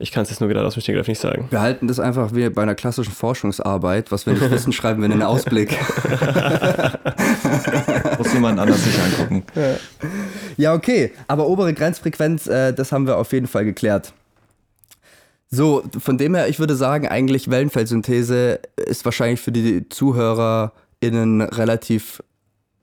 [0.01, 1.47] Ich kann es jetzt nur gerade aus dem Stegreif nicht sagen.
[1.49, 4.13] Wir halten das einfach wie bei einer klassischen Forschungsarbeit.
[4.13, 5.71] Was wir nicht wissen, schreiben wir in den Ausblick.
[8.39, 9.43] Jemand anders sich angucken.
[9.55, 9.75] Ja.
[10.57, 11.11] ja, okay.
[11.27, 14.13] Aber obere Grenzfrequenz, äh, das haben wir auf jeden Fall geklärt.
[15.49, 22.23] So, von dem her, ich würde sagen, eigentlich Wellenfeldsynthese ist wahrscheinlich für die ZuhörerInnen relativ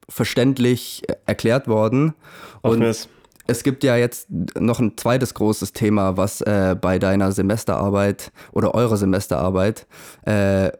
[0.09, 2.15] verständlich erklärt worden.
[2.63, 3.09] Und es
[3.47, 8.75] es gibt ja jetzt noch ein zweites großes Thema, was äh, bei deiner Semesterarbeit oder
[8.75, 9.87] eurer Semesterarbeit
[10.23, 10.71] äh,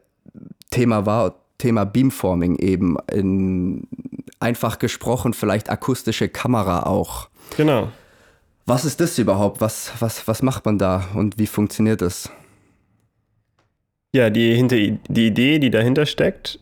[0.69, 2.97] Thema war, Thema Beamforming eben.
[3.11, 3.87] In,
[4.39, 7.29] einfach gesprochen, vielleicht akustische Kamera auch.
[7.55, 7.89] Genau.
[8.65, 9.61] Was ist das überhaupt?
[9.61, 12.29] Was, was, was macht man da und wie funktioniert das?
[14.13, 16.59] Ja, die, hinter, die Idee, die dahinter steckt,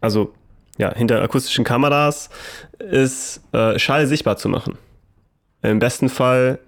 [0.00, 0.32] also
[0.78, 2.30] ja, hinter akustischen Kameras,
[2.78, 4.76] ist äh, Schall sichtbar zu machen.
[5.62, 6.58] Im besten Fall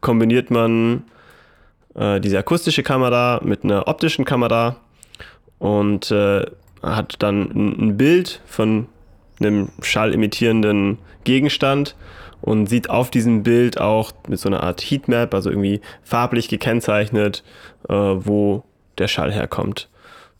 [0.00, 1.04] kombiniert man
[1.94, 4.76] äh, diese akustische Kamera mit einer optischen Kamera
[5.58, 6.46] und äh,
[6.82, 8.86] hat dann ein, Bild von
[9.40, 11.96] einem schallimittierenden Gegenstand
[12.40, 17.42] und sieht auf diesem Bild auch mit so einer Art Heatmap, also irgendwie farblich gekennzeichnet,
[17.88, 18.64] äh, wo
[18.98, 19.88] der Schall herkommt.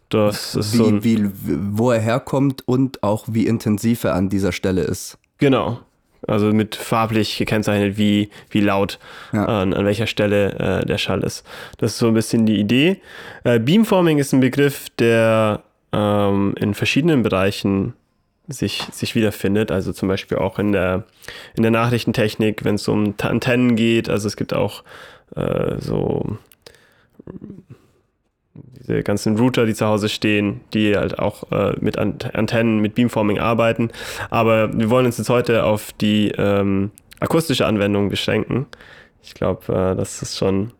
[0.09, 1.31] Das ist wie, so wie,
[1.73, 5.19] wo er herkommt und auch wie intensiv er an dieser Stelle ist.
[5.39, 5.81] Genau.
[6.27, 8.99] Also mit farblich gekennzeichnet, wie, wie laut
[9.33, 9.45] ja.
[9.45, 11.47] äh, an, welcher Stelle äh, der Schall ist.
[11.79, 13.01] Das ist so ein bisschen die Idee.
[13.45, 17.95] Äh, Beamforming ist ein Begriff, der ähm, in verschiedenen Bereichen
[18.51, 19.71] sich, sich wiederfindet.
[19.71, 21.05] Also zum Beispiel auch in der,
[21.57, 24.09] in der Nachrichtentechnik, wenn es um Antennen geht.
[24.09, 24.85] Also es gibt auch
[25.37, 26.39] äh, so
[28.55, 33.39] diese ganzen Router, die zu Hause stehen, die halt auch äh, mit Antennen, mit Beamforming
[33.39, 33.91] arbeiten.
[34.31, 38.67] Aber wir wollen uns jetzt heute auf die ähm, akustische Anwendung beschränken.
[39.23, 40.73] Ich glaube, äh, das ist schon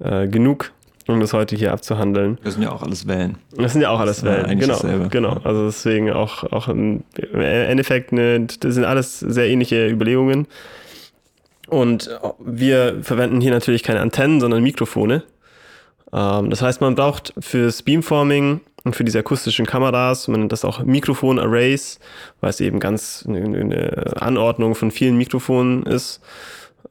[0.00, 0.72] äh, genug,
[1.08, 2.38] um das heute hier abzuhandeln.
[2.44, 3.38] Das sind ja auch alles Wellen.
[3.56, 4.78] Das sind ja auch alles Wellen, genau.
[5.10, 5.40] Genau.
[5.42, 10.46] Also deswegen auch, auch im Endeffekt, eine, das sind alles sehr ähnliche Überlegungen.
[11.68, 15.22] Und wir verwenden hier natürlich keine Antennen, sondern Mikrofone.
[16.12, 20.64] Ähm, das heißt, man braucht fürs Beamforming und für diese akustischen Kameras, man nennt das
[20.64, 22.00] auch Mikrofon-Arrays,
[22.40, 26.20] weil es eben ganz eine Anordnung von vielen Mikrofonen ist,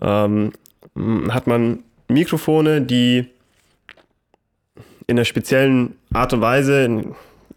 [0.01, 0.53] ähm,
[1.29, 3.27] hat man Mikrofone, die
[5.07, 7.03] in einer speziellen Art und Weise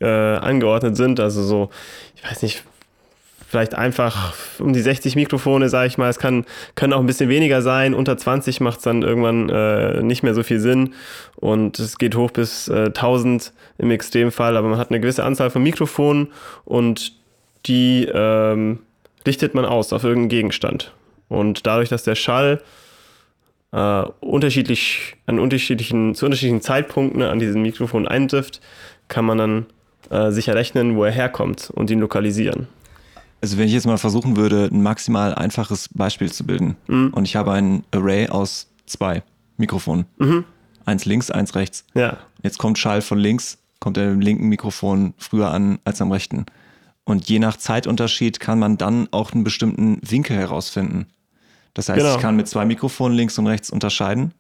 [0.01, 1.21] äh, angeordnet sind.
[1.21, 1.71] Also so,
[2.17, 2.65] ich weiß nicht,
[3.51, 6.09] vielleicht einfach um die 60 Mikrofone, sage ich mal.
[6.09, 6.45] Es kann,
[6.77, 7.95] können auch ein bisschen weniger sein.
[7.95, 10.95] Unter 20 macht es dann irgendwann äh, nicht mehr so viel Sinn.
[11.35, 14.57] Und es geht hoch bis äh, 1000 im Extremfall.
[14.57, 16.29] Aber man hat eine gewisse Anzahl von Mikrofonen
[16.65, 17.13] und
[17.67, 18.79] die ähm,
[19.27, 20.93] richtet man aus auf irgendeinen Gegenstand.
[21.29, 22.63] Und dadurch, dass der Schall
[23.73, 28.61] äh, unterschiedlich, an unterschiedlichen, zu unterschiedlichen Zeitpunkten an diesen Mikrofon eintrifft,
[29.09, 29.67] kann man dann
[30.11, 32.67] äh, sich errechnen, wo er herkommt und ihn lokalisieren.
[33.41, 37.09] Also wenn ich jetzt mal versuchen würde, ein maximal einfaches Beispiel zu bilden mhm.
[37.15, 39.23] und ich habe ein Array aus zwei
[39.57, 40.07] Mikrofonen.
[40.19, 40.45] Mhm.
[40.85, 41.85] Eins links, eins rechts.
[41.95, 42.19] Ja.
[42.43, 46.47] Jetzt kommt Schall von links, kommt der im linken Mikrofon früher an als am rechten.
[47.05, 51.07] Und je nach Zeitunterschied kann man dann auch einen bestimmten Winkel herausfinden.
[51.75, 52.15] Das heißt, genau.
[52.17, 54.33] ich kann mit zwei Mikrofonen links und rechts unterscheiden.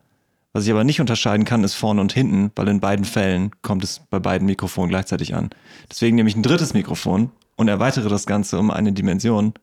[0.52, 3.84] Was ich aber nicht unterscheiden kann, ist vorne und hinten, weil in beiden Fällen kommt
[3.84, 5.50] es bei beiden Mikrofonen gleichzeitig an.
[5.88, 9.54] Deswegen nehme ich ein drittes Mikrofon und erweitere das Ganze um eine Dimension.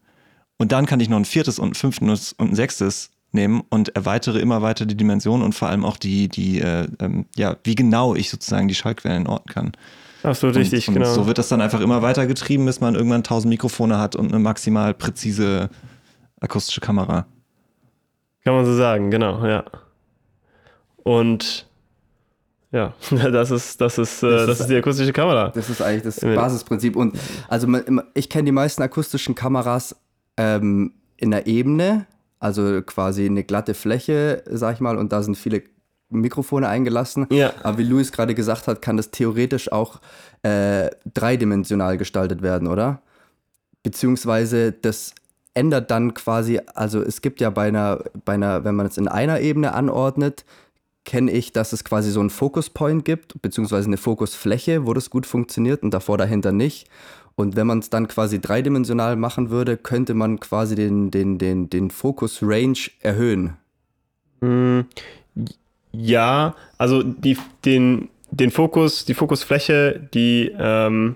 [0.58, 3.96] Und dann kann ich noch ein viertes und ein fünftes und ein sechstes nehmen und
[3.96, 7.76] erweitere immer weiter die Dimension und vor allem auch die, die äh, ähm, ja, wie
[7.76, 9.72] genau ich sozusagen die Schallquellen orten kann.
[10.24, 11.14] Absolut richtig, und genau.
[11.14, 14.30] So wird das dann einfach immer weiter getrieben, bis man irgendwann 1000 Mikrofone hat und
[14.30, 15.70] eine maximal präzise
[16.40, 17.26] akustische Kamera.
[18.48, 19.66] Kann man so sagen, genau, ja.
[21.04, 21.68] Und
[22.72, 25.50] ja, das ist, das ist, äh, das, das ist die akustische Kamera.
[25.50, 26.96] Das ist eigentlich das Basisprinzip.
[26.96, 27.68] Und also
[28.14, 29.98] ich kenne die meisten akustischen Kameras
[30.38, 32.06] ähm, in der Ebene,
[32.40, 35.64] also quasi eine glatte Fläche, sag ich mal, und da sind viele
[36.08, 37.28] Mikrofone eingelassen.
[37.30, 37.52] Ja.
[37.64, 40.00] Aber wie Luis gerade gesagt hat, kann das theoretisch auch
[40.44, 43.02] äh, dreidimensional gestaltet werden, oder?
[43.84, 45.16] Beziehungsweise das
[45.58, 49.08] ändert dann quasi, also es gibt ja bei einer, bei einer, wenn man es in
[49.08, 50.46] einer Ebene anordnet,
[51.04, 55.26] kenne ich, dass es quasi so einen Focus-Point gibt, beziehungsweise eine Fokusfläche, wo das gut
[55.26, 56.88] funktioniert und davor dahinter nicht.
[57.36, 61.70] Und wenn man es dann quasi dreidimensional machen würde, könnte man quasi den, den, den,
[61.70, 63.58] den Fokus-Range erhöhen.
[64.42, 64.82] Mm,
[65.92, 71.16] ja, also die, den, den Fokus, die Fokusfläche, die, ähm,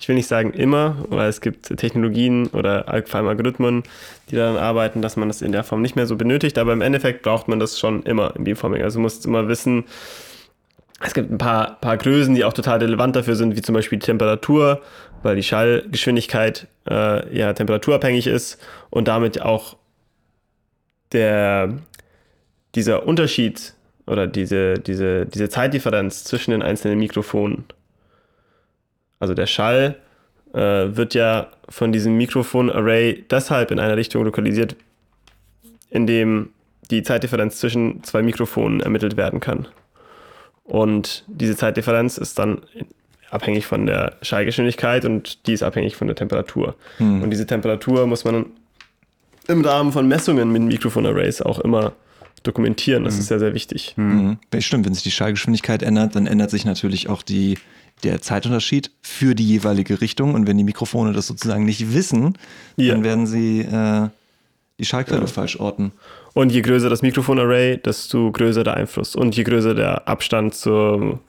[0.00, 3.82] ich will nicht sagen immer, weil es gibt Technologien oder vor allem Algorithmen,
[4.30, 6.80] die daran arbeiten, dass man das in der Form nicht mehr so benötigt, aber im
[6.80, 8.82] Endeffekt braucht man das schon immer im Beamforming.
[8.82, 9.84] Also du musst immer wissen,
[11.02, 13.98] es gibt ein paar, paar Größen, die auch total relevant dafür sind, wie zum Beispiel
[13.98, 14.80] die Temperatur,
[15.22, 18.58] weil die Schallgeschwindigkeit äh, ja temperaturabhängig ist
[18.88, 19.76] und damit auch
[21.12, 21.74] der,
[22.74, 23.74] dieser Unterschied
[24.06, 27.64] oder diese, diese, diese Zeitdifferenz zwischen den einzelnen Mikrofonen.
[29.20, 29.96] Also der Schall
[30.52, 34.74] äh, wird ja von diesem Mikrofon-Array deshalb in einer Richtung lokalisiert,
[35.90, 36.50] indem
[36.90, 39.68] die Zeitdifferenz zwischen zwei Mikrofonen ermittelt werden kann.
[40.64, 42.62] Und diese Zeitdifferenz ist dann
[43.30, 46.74] abhängig von der Schallgeschwindigkeit und die ist abhängig von der Temperatur.
[46.96, 47.22] Hm.
[47.22, 48.46] Und diese Temperatur muss man
[49.46, 51.92] im Rahmen von Messungen mit Mikrofonarrays auch immer
[52.42, 53.04] dokumentieren.
[53.04, 53.20] Das mhm.
[53.20, 53.94] ist sehr, sehr wichtig.
[53.96, 54.38] Mhm.
[54.58, 57.58] Stimmt, wenn sich die Schallgeschwindigkeit ändert, dann ändert sich natürlich auch die,
[58.00, 60.34] der Zeitunterschied für die jeweilige Richtung.
[60.34, 62.36] Und wenn die Mikrofone das sozusagen nicht wissen,
[62.76, 62.94] ja.
[62.94, 64.08] dann werden sie äh,
[64.78, 65.26] die Schallquelle ja.
[65.26, 65.92] falsch orten.
[66.32, 69.16] Und je größer das Mikrofonarray, desto größer der Einfluss.
[69.16, 71.20] Und je größer der Abstand zur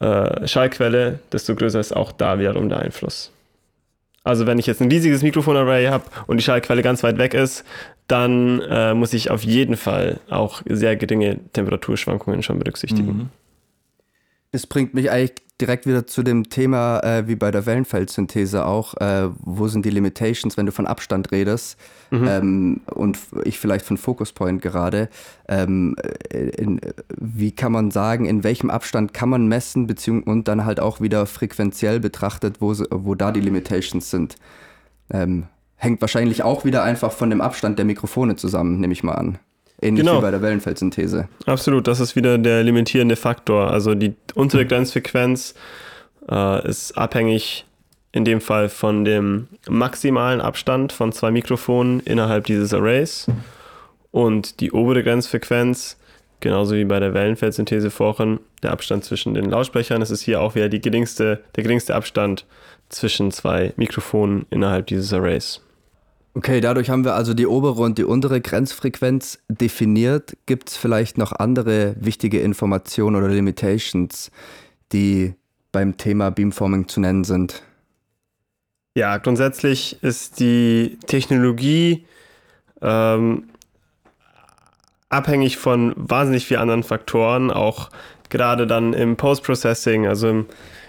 [0.00, 3.30] äh, Schallquelle, desto größer ist auch da wiederum der Einfluss.
[4.22, 7.64] Also wenn ich jetzt ein riesiges Mikrofonarray habe und die Schallquelle ganz weit weg ist,
[8.06, 13.12] dann äh, muss ich auf jeden Fall auch sehr geringe Temperaturschwankungen schon berücksichtigen.
[13.12, 13.28] Mhm.
[14.52, 18.94] Das bringt mich eigentlich direkt wieder zu dem Thema, äh, wie bei der Wellenfeldsynthese auch,
[18.94, 21.78] äh, wo sind die Limitations, wenn du von Abstand redest
[22.10, 22.26] mhm.
[22.26, 25.08] ähm, und ich vielleicht von Focus Point gerade.
[25.48, 25.96] Ähm,
[26.30, 26.80] in,
[27.16, 31.00] wie kann man sagen, in welchem Abstand kann man messen beziehungs und dann halt auch
[31.00, 34.36] wieder frequenziell betrachtet, wo, wo da die Limitations sind?
[35.12, 35.44] Ähm,
[35.76, 39.38] hängt wahrscheinlich auch wieder einfach von dem Abstand der Mikrofone zusammen, nehme ich mal an.
[39.82, 40.18] Ähnlich genau.
[40.18, 41.28] wie bei der Wellenfeldsynthese.
[41.46, 43.70] Absolut, das ist wieder der limitierende Faktor.
[43.70, 45.54] Also die untere Grenzfrequenz
[46.30, 47.64] äh, ist abhängig
[48.12, 53.26] in dem Fall von dem maximalen Abstand von zwei Mikrofonen innerhalb dieses Arrays.
[54.10, 55.96] Und die obere Grenzfrequenz,
[56.40, 60.56] genauso wie bei der Wellenfeldsynthese vorhin, der Abstand zwischen den Lautsprechern, das ist hier auch
[60.56, 62.44] wieder geringste, der geringste Abstand
[62.88, 65.60] zwischen zwei Mikrofonen innerhalb dieses Arrays.
[66.34, 70.36] Okay, dadurch haben wir also die obere und die untere Grenzfrequenz definiert.
[70.46, 74.30] Gibt es vielleicht noch andere wichtige Informationen oder Limitations,
[74.92, 75.34] die
[75.72, 77.62] beim Thema Beamforming zu nennen sind?
[78.94, 82.06] Ja, grundsätzlich ist die Technologie
[82.80, 83.44] ähm,
[85.08, 87.90] abhängig von wahnsinnig vielen anderen Faktoren, auch
[88.28, 90.46] gerade dann im Post-Processing, also im,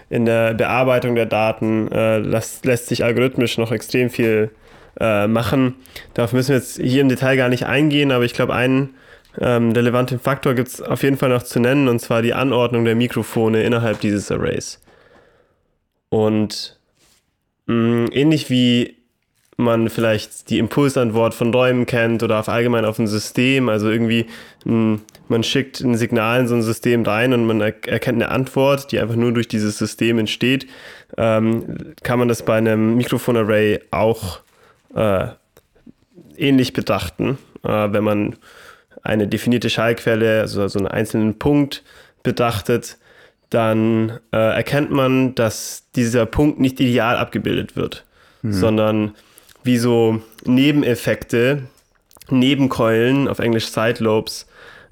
[0.10, 4.52] in der Bearbeitung der Daten, äh, lässt, lässt sich algorithmisch noch extrem viel
[5.00, 5.76] äh, machen.
[6.14, 8.96] Darauf müssen wir jetzt hier im Detail gar nicht eingehen, aber ich glaube, einen
[9.40, 12.86] ähm, relevanten Faktor gibt es auf jeden Fall noch zu nennen, und zwar die Anordnung
[12.86, 14.82] der Mikrofone innerhalb dieses Arrays.
[16.10, 16.78] Und
[17.68, 18.98] mh, mm, ähnlich wie
[19.58, 24.26] man vielleicht die Impulsantwort von Räumen kennt oder auf allgemein auf ein System, also irgendwie
[24.66, 24.96] mm,
[25.28, 28.92] man schickt ein Signal in so ein System rein und man er erkennt eine Antwort,
[28.92, 30.68] die einfach nur durch dieses System entsteht,
[31.18, 34.42] ähm, kann man das bei einem Mikrofonarray auch
[34.96, 35.28] äh,
[36.38, 38.36] ähnlich betrachten, äh, wenn man
[39.04, 41.84] eine definierte Schallquelle, also so einen einzelnen Punkt
[42.24, 42.98] betrachtet,
[43.50, 48.06] dann äh, erkennt man, dass dieser Punkt nicht ideal abgebildet wird,
[48.42, 48.54] mhm.
[48.54, 49.16] sondern
[49.64, 51.64] wie so Nebeneffekte,
[52.30, 54.48] Nebenkeulen, auf Englisch Side Lobes,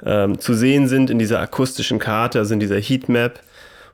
[0.05, 3.39] ähm, zu sehen sind in dieser akustischen Karte, also in dieser Heatmap.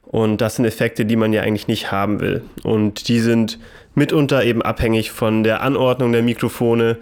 [0.03, 2.43] Und das sind Effekte, die man ja eigentlich nicht haben will.
[2.63, 3.59] Und die sind
[3.95, 6.97] mitunter eben abhängig von der Anordnung der Mikrofone.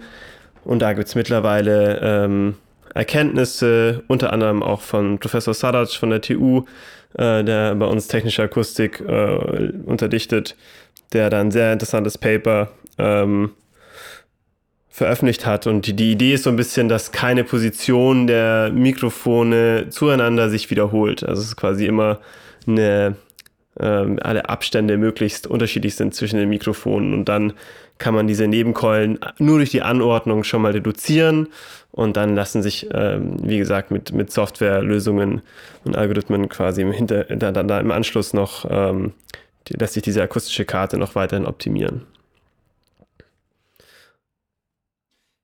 [0.64, 2.54] Und da gibt es mittlerweile ähm,
[2.94, 6.64] Erkenntnisse, unter anderem auch von Professor Sadac von der TU,
[7.14, 10.56] äh, der bei uns technische Akustik äh, unterdichtet,
[11.12, 13.50] der da ein sehr interessantes Paper ähm,
[14.88, 15.66] veröffentlicht hat.
[15.66, 20.70] Und die, die Idee ist so ein bisschen, dass keine Position der Mikrofone zueinander sich
[20.70, 21.24] wiederholt.
[21.24, 22.20] Also es ist quasi immer
[22.66, 23.16] eine
[23.80, 27.54] ähm, alle Abstände möglichst unterschiedlich sind zwischen den Mikrofonen und dann
[27.98, 31.48] kann man diese Nebenkeulen nur durch die Anordnung schon mal reduzieren
[31.92, 35.42] und dann lassen sich, ähm, wie gesagt, mit, mit Softwarelösungen
[35.84, 39.12] und Algorithmen quasi im, Hinter, da, da im Anschluss noch, ähm,
[39.68, 42.02] die, lässt sich diese akustische Karte noch weiterhin optimieren.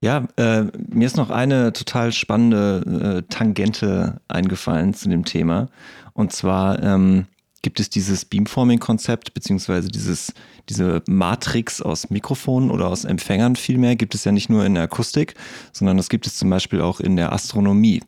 [0.02, 5.68] Ja, äh, mir ist noch eine total spannende äh, Tangente eingefallen zu dem Thema.
[6.14, 7.26] Und zwar ähm,
[7.62, 10.32] gibt es dieses Beamforming-Konzept, beziehungsweise dieses,
[10.68, 14.84] diese Matrix aus Mikrofonen oder aus Empfängern vielmehr, gibt es ja nicht nur in der
[14.84, 15.34] Akustik,
[15.72, 18.02] sondern das gibt es zum Beispiel auch in der Astronomie.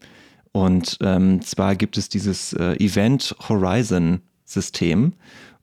[0.52, 5.14] Und ähm, zwar gibt es dieses äh, Event Horizon System,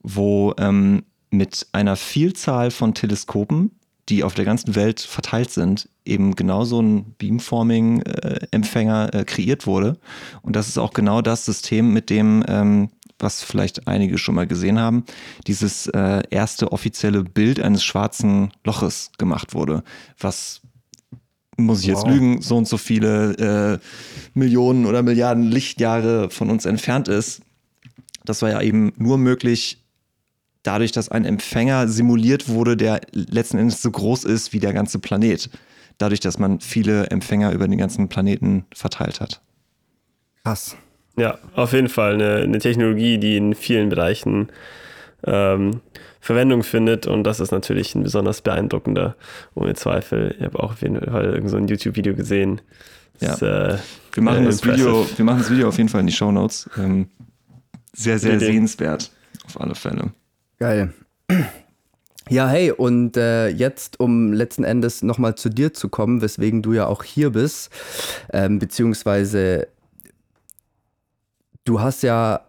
[0.01, 3.71] wo ähm, mit einer Vielzahl von Teleskopen
[4.09, 9.97] die auf der ganzen Welt verteilt sind, eben genau so ein Beamforming-Empfänger äh, kreiert wurde.
[10.41, 14.47] Und das ist auch genau das System, mit dem, ähm, was vielleicht einige schon mal
[14.47, 15.03] gesehen haben,
[15.47, 19.83] dieses äh, erste offizielle Bild eines schwarzen Loches gemacht wurde,
[20.19, 20.61] was
[21.57, 22.09] muss ich jetzt wow.
[22.09, 23.79] lügen, so und so viele äh,
[24.33, 27.41] Millionen oder Milliarden Lichtjahre von uns entfernt ist.
[28.23, 29.83] Das war ja eben nur möglich
[30.63, 34.99] dadurch, dass ein Empfänger simuliert wurde, der letzten Endes so groß ist wie der ganze
[34.99, 35.49] Planet.
[35.97, 39.41] Dadurch, dass man viele Empfänger über den ganzen Planeten verteilt hat.
[40.43, 40.77] Krass.
[41.19, 44.49] Ja, auf jeden Fall eine, eine Technologie, die in vielen Bereichen
[45.25, 45.81] ähm,
[46.21, 49.15] Verwendung findet und das ist natürlich ein besonders beeindruckender,
[49.53, 50.35] ohne Zweifel.
[50.37, 52.61] Ich habe auch auf jeden Fall irgend so ein YouTube-Video gesehen.
[53.19, 53.33] Ja.
[53.33, 53.77] Ist, äh,
[54.13, 56.69] wir, machen das Video, wir machen das Video auf jeden Fall in die Show Notes.
[56.77, 57.09] Ähm,
[57.93, 59.11] sehr, sehr sehenswert,
[59.45, 60.11] auf alle Fälle.
[60.57, 60.93] Geil.
[62.29, 66.73] Ja, hey, und äh, jetzt, um letzten Endes nochmal zu dir zu kommen, weswegen du
[66.73, 67.71] ja auch hier bist,
[68.31, 69.67] ähm, beziehungsweise
[71.69, 72.41] du hast ja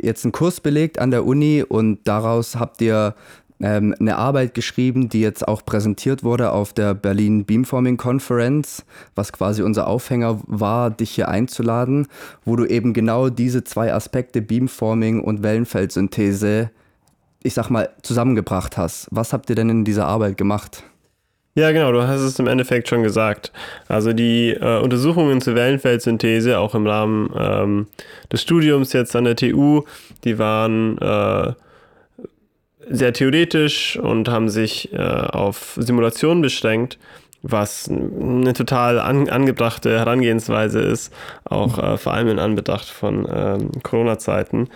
[0.00, 3.14] jetzt einen Kurs belegt an der Uni und daraus habt ihr
[3.60, 9.32] ähm, eine Arbeit geschrieben, die jetzt auch präsentiert wurde auf der Berlin Beamforming Conference, was
[9.32, 12.06] quasi unser Aufhänger war, dich hier einzuladen,
[12.44, 16.70] wo du eben genau diese zwei Aspekte Beamforming und Wellenfeldsynthese
[17.42, 19.08] ich sag mal, zusammengebracht hast.
[19.10, 20.84] Was habt ihr denn in dieser Arbeit gemacht?
[21.54, 23.52] Ja, genau, du hast es im Endeffekt schon gesagt.
[23.88, 27.86] Also die äh, Untersuchungen zur Wellenfeldsynthese, auch im Rahmen ähm,
[28.32, 29.82] des Studiums jetzt an der TU,
[30.24, 31.52] die waren äh,
[32.88, 36.98] sehr theoretisch und haben sich äh, auf Simulationen beschränkt
[37.42, 41.12] was eine total an, angebrachte Herangehensweise ist,
[41.44, 44.68] auch äh, vor allem in Anbetracht von ähm, Corona-Zeiten.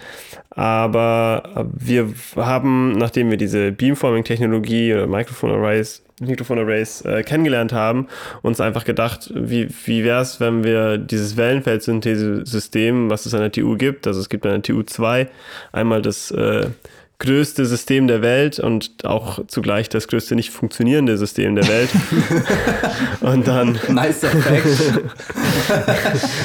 [0.50, 8.08] Aber wir haben, nachdem wir diese Beamforming-Technologie oder Microphone-Arrays Mikrofon Arrays äh, kennengelernt haben,
[8.42, 13.52] uns einfach gedacht, wie, wie wäre es, wenn wir dieses Wellenfeldsynthese-System, was es an der
[13.52, 15.28] TU gibt, also es gibt an der TU 2
[15.72, 16.68] einmal das äh,
[17.18, 21.90] größte System der Welt und auch zugleich das größte nicht funktionierende System der Welt.
[23.20, 23.78] und dann.
[23.88, 24.66] Nice Fact.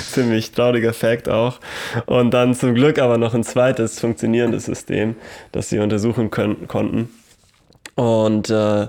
[0.12, 1.60] ziemlich trauriger Fact auch.
[2.06, 5.16] Und dann zum Glück aber noch ein zweites funktionierendes System,
[5.52, 7.10] das sie untersuchen können, konnten.
[7.96, 8.88] Und äh,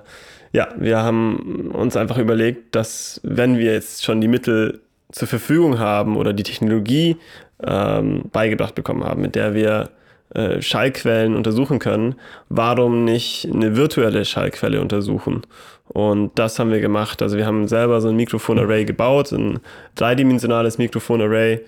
[0.52, 4.80] ja, wir haben uns einfach überlegt, dass wenn wir jetzt schon die Mittel
[5.12, 7.16] zur Verfügung haben oder die Technologie
[7.62, 9.90] ähm, beigebracht bekommen haben, mit der wir
[10.34, 12.14] äh, Schallquellen untersuchen können,
[12.48, 15.42] warum nicht eine virtuelle Schallquelle untersuchen?
[15.88, 17.20] Und das haben wir gemacht.
[17.20, 19.58] Also wir haben selber so ein Mikrofonarray gebaut, ein
[19.96, 21.60] dreidimensionales Mikrofonarray,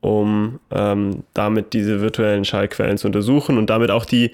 [0.00, 4.30] um ähm, damit diese virtuellen Schallquellen zu untersuchen und damit auch die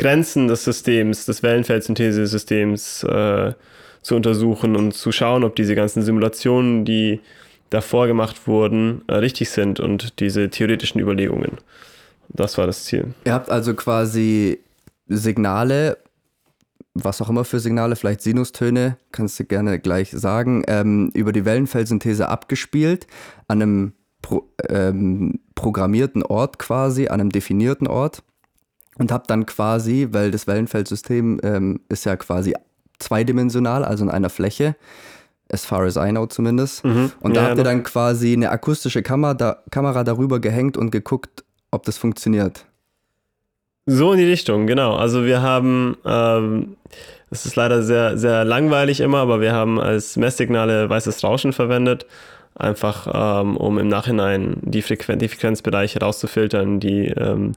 [0.00, 3.52] Grenzen des Systems, des Wellenfeldsynthesesystems äh,
[4.00, 7.20] zu untersuchen und zu schauen, ob diese ganzen Simulationen, die
[7.68, 11.58] davor gemacht wurden, äh, richtig sind und diese theoretischen Überlegungen.
[12.30, 13.12] Das war das Ziel.
[13.26, 14.60] Ihr habt also quasi
[15.06, 15.98] Signale,
[16.94, 21.44] was auch immer für Signale, vielleicht Sinustöne, kannst du gerne gleich sagen, ähm, über die
[21.44, 23.06] Wellenfeldsynthese abgespielt,
[23.48, 23.92] an einem
[24.22, 28.22] pro, ähm, programmierten Ort quasi, an einem definierten Ort
[29.00, 32.54] und habt dann quasi, weil das Wellenfeldsystem ähm, ist ja quasi
[32.98, 34.76] zweidimensional, also in einer Fläche,
[35.50, 36.84] as far as I know zumindest.
[36.84, 37.10] Mhm.
[37.20, 40.90] Und da ja, habt ihr dann quasi eine akustische Kamera, da, Kamera darüber gehängt und
[40.90, 42.66] geguckt, ob das funktioniert.
[43.86, 44.94] So in die Richtung, genau.
[44.96, 46.76] Also wir haben, ähm,
[47.30, 52.04] ist leider sehr, sehr langweilig immer, aber wir haben als Messsignale weißes Rauschen verwendet,
[52.54, 53.08] einfach
[53.40, 57.52] ähm, um im Nachhinein die, Frequen die Frequenzbereiche rauszufiltern, die ähm,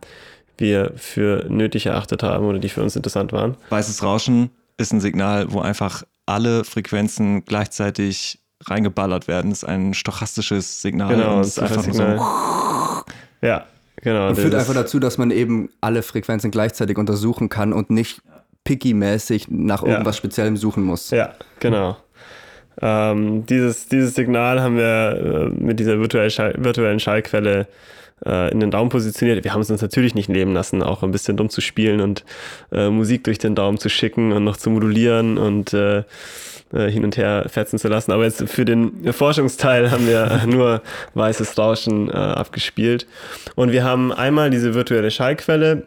[0.58, 3.56] wir für nötig erachtet haben oder die für uns interessant waren.
[3.70, 9.50] Weißes Rauschen ist ein Signal, wo einfach alle Frequenzen gleichzeitig reingeballert werden.
[9.52, 11.16] Das ist ein stochastisches Signal.
[11.16, 12.18] Genau, das ist einfach Signal.
[12.18, 13.04] So
[13.48, 13.66] ja,
[14.04, 14.28] Genau.
[14.30, 18.22] Und führt einfach dazu, dass man eben alle Frequenzen gleichzeitig untersuchen kann und nicht
[18.66, 19.92] picky-mäßig nach Ja.
[19.94, 21.10] irgendwas Speziellem suchen muss.
[21.12, 21.96] Ja, genau.
[22.82, 27.68] Ähm, dieses, dieses Signal haben wir äh, mit dieser virtuell Schall, virtuellen Schallquelle
[28.26, 29.44] äh, in den Daumen positioniert.
[29.44, 32.24] Wir haben es uns natürlich nicht nehmen lassen, auch ein bisschen dumm zu spielen und
[32.72, 36.04] äh, Musik durch den Daumen zu schicken und noch zu modulieren und äh,
[36.74, 38.12] äh, hin und her fetzen zu lassen.
[38.12, 40.82] Aber jetzt für den Forschungsteil haben wir nur
[41.14, 43.06] weißes Rauschen äh, abgespielt.
[43.56, 45.84] Und wir haben einmal diese virtuelle Schallquelle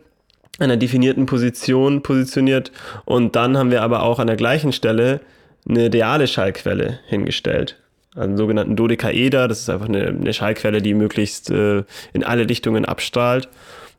[0.59, 2.73] einer definierten Position positioniert
[3.05, 5.21] und dann haben wir aber auch an der gleichen Stelle
[5.69, 7.77] eine reale Schallquelle hingestellt.
[8.17, 12.85] Einen sogenannten Dodekaeder, das ist einfach eine, eine Schallquelle, die möglichst äh, in alle Richtungen
[12.85, 13.49] abstrahlt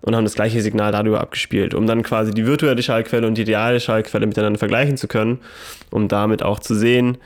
[0.01, 3.43] und haben das gleiche Signal darüber abgespielt, um dann quasi die virtuelle Schallquelle und die
[3.43, 5.39] reale Schallquelle miteinander vergleichen zu können,
[5.91, 7.17] um damit auch zu sehen,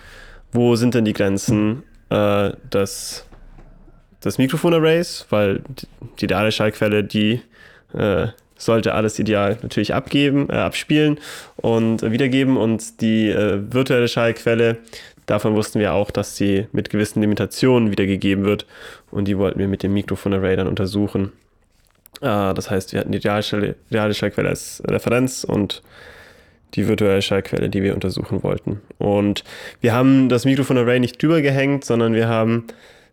[0.52, 3.26] wo sind denn die Grenzen äh, des,
[4.24, 5.88] des Mikrofonarrays, weil die,
[6.20, 7.42] die reale Schallquelle, die
[7.94, 8.28] äh,
[8.62, 11.20] sollte alles ideal natürlich abgeben, äh, abspielen
[11.58, 14.78] und wiedergeben und die äh, virtuelle Schallquelle,
[15.32, 18.66] davon wussten wir auch, dass sie mit gewissen Limitationen wiedergegeben wird
[19.12, 21.32] und die wollten wir mit dem Mikrofonarray dann untersuchen.
[22.22, 25.82] Äh, das heißt, wir hatten die reale, Schall- reale Schallquelle als Referenz und
[26.74, 28.82] die virtuelle Schallquelle, die wir untersuchen wollten.
[28.98, 29.44] Und
[29.80, 32.66] wir haben das Mikrofonarray nicht drüber gehängt, sondern wir haben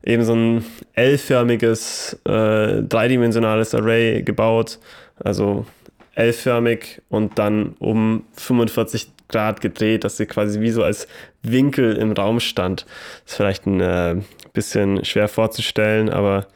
[0.04, 0.64] eben so ein
[0.94, 4.78] L-förmiges, äh, dreidimensionales Array gebaut,
[5.18, 5.66] also
[6.14, 11.06] L-förmig und dann um 45 Grad gedreht, dass sie quasi wie so als
[11.42, 12.86] Winkel im Raum stand.
[13.26, 14.16] ist vielleicht ein äh,
[14.52, 16.46] bisschen schwer vorzustellen, aber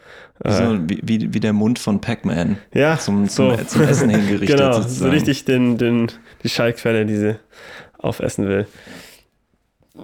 [0.44, 2.58] Wie, so, wie, wie, wie der Mund von Pac-Man.
[2.74, 3.64] ja, Zum, zum, so.
[3.64, 4.58] zum Essen hingerichtet.
[4.58, 5.12] genau, so sozusagen.
[5.12, 6.10] richtig den, den,
[6.42, 7.36] die Schallquelle, die sie
[7.98, 8.66] aufessen will.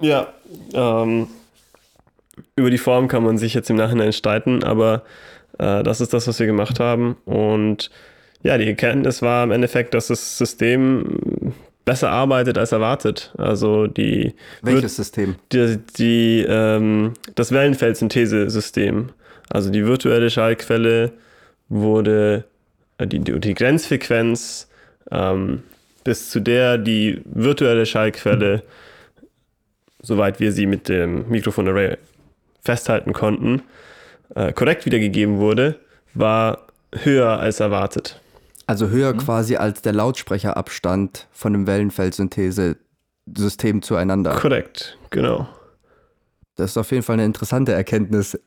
[0.01, 0.27] Ja,
[0.73, 1.27] ähm,
[2.55, 5.03] über die Form kann man sich jetzt im Nachhinein streiten, aber
[5.57, 7.17] äh, das ist das, was wir gemacht haben.
[7.25, 7.89] Und
[8.41, 11.19] ja, die Erkenntnis war im Endeffekt, dass das System
[11.89, 13.33] besser arbeitet als erwartet.
[13.35, 15.37] Also die Welches System?
[15.51, 19.09] die, die, ähm, das Wellenfeldsynthesesystem,
[19.49, 21.13] also die virtuelle Schallquelle,
[21.67, 22.43] wurde
[22.99, 24.67] äh, die, die, die Grenzfrequenz,
[25.09, 25.63] ähm,
[26.03, 28.61] bis zu der die virtuelle Schallquelle,
[30.03, 31.97] soweit wir sie mit dem Mikrofonarray
[32.61, 33.63] festhalten konnten,
[34.35, 35.79] äh, korrekt wiedergegeben wurde,
[36.13, 38.21] war höher als erwartet.
[38.69, 44.35] Also höher quasi als der Lautsprecherabstand von dem Wellenfeldsynthese-System zueinander.
[44.35, 45.49] Korrekt, genau.
[46.55, 48.39] Das ist auf jeden Fall eine interessante Erkenntnis.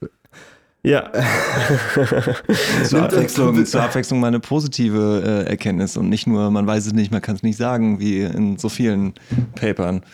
[0.85, 1.11] Ja,
[2.85, 6.93] zur, Abwechslung, zur Abwechslung mal eine positive äh, Erkenntnis und nicht nur, man weiß es
[6.93, 9.15] nicht, man kann es nicht sagen, wie in so vielen
[9.57, 10.05] Papern.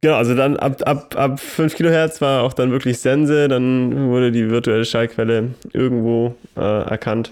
[0.00, 4.32] Genau, also dann ab, ab, ab 5 Kilohertz war auch dann wirklich Sense, dann wurde
[4.32, 7.30] die virtuelle Schallquelle irgendwo äh, erkannt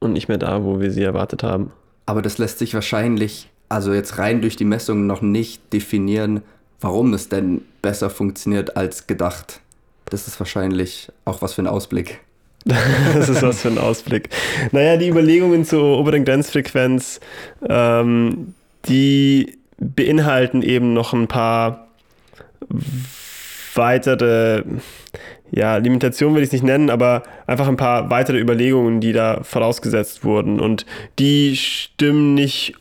[0.00, 1.72] und nicht mehr da, wo wir sie erwartet haben.
[2.06, 6.42] Aber das lässt sich wahrscheinlich, also jetzt rein durch die Messung noch nicht definieren,
[6.80, 9.60] warum es denn besser funktioniert als gedacht.
[10.06, 12.20] Das ist wahrscheinlich auch was für ein Ausblick.
[13.14, 14.28] das ist was für ein Ausblick.
[14.72, 17.20] Naja, die Überlegungen zur oberen Grenzfrequenz,
[17.66, 18.54] ähm,
[18.86, 21.88] die beinhalten eben noch ein paar
[23.74, 24.62] weitere,
[25.50, 29.40] ja, Limitationen will ich es nicht nennen, aber einfach ein paar weitere Überlegungen, die da
[29.42, 30.60] vorausgesetzt wurden.
[30.60, 30.86] Und
[31.18, 32.74] die stimmen nicht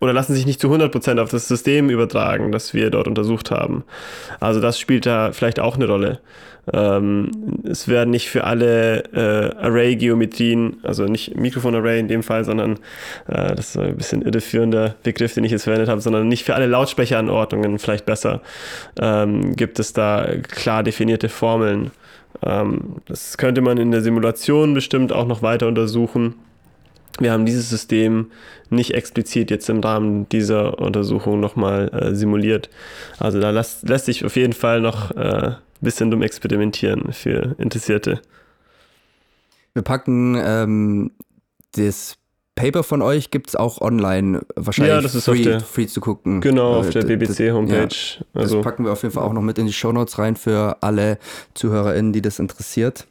[0.00, 3.84] oder lassen sich nicht zu 100% auf das System übertragen, das wir dort untersucht haben.
[4.38, 6.20] Also das spielt da vielleicht auch eine Rolle.
[6.72, 7.30] Ähm,
[7.64, 12.78] es werden nicht für alle äh, Array-Geometrien, also nicht Mikrofon-Array in dem Fall, sondern
[13.28, 16.54] äh, das ist ein bisschen irreführender Begriff, den ich jetzt verwendet habe, sondern nicht für
[16.54, 18.40] alle Lautsprecheranordnungen vielleicht besser,
[19.00, 21.90] ähm, gibt es da klar definierte Formeln.
[22.42, 26.34] Ähm, das könnte man in der Simulation bestimmt auch noch weiter untersuchen.
[27.20, 28.32] Wir haben dieses System
[28.70, 32.70] nicht explizit jetzt im Rahmen dieser Untersuchung nochmal äh, simuliert.
[33.18, 37.54] Also da lässt, lässt sich auf jeden Fall noch ein äh, bisschen dumm experimentieren für
[37.58, 38.20] Interessierte.
[39.74, 41.12] Wir packen ähm,
[41.72, 42.16] das
[42.56, 46.00] Paper von euch, gibt es auch online wahrscheinlich Ja, das ist free, der- free zu
[46.00, 46.40] gucken.
[46.40, 47.88] Genau, Äh, auf der d- d- BBC-Homepage.
[47.88, 50.76] Das also packen wir auf jeden Fall auch noch mit in die Shownotes rein für
[50.80, 51.18] alle
[51.54, 53.06] ZuhörerInnen, die das interessiert,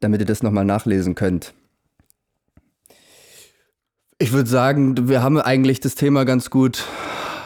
[0.00, 1.52] damit ihr das nochmal nachlesen könnt.
[4.18, 6.84] Ich würde sagen, wir haben eigentlich das Thema ganz gut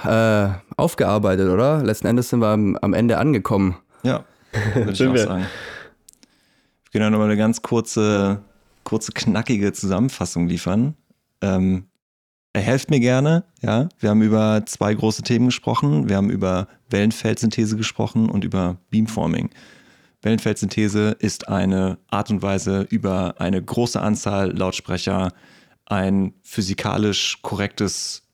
[0.05, 1.83] äh, aufgearbeitet, oder?
[1.83, 3.77] Letzten Endes sind wir am, am Ende angekommen.
[4.05, 4.25] Ja,
[4.75, 5.25] würde ich auch wir.
[5.25, 5.47] sagen.
[6.85, 8.43] Wir können ja nochmal eine ganz kurze,
[8.91, 10.97] kurze, knackige Zusammenfassung liefern.
[11.43, 11.85] Ähm,
[12.57, 13.89] helft mir gerne, ja.
[14.01, 16.09] Wir haben über zwei große Themen gesprochen.
[16.09, 19.51] Wir haben über Wellenfeldsynthese gesprochen und über Beamforming.
[20.23, 25.35] Wellenfeldsynthese ist eine Art und Weise, über eine große Anzahl Lautsprecher
[25.87, 28.25] ein physikalisch korrektes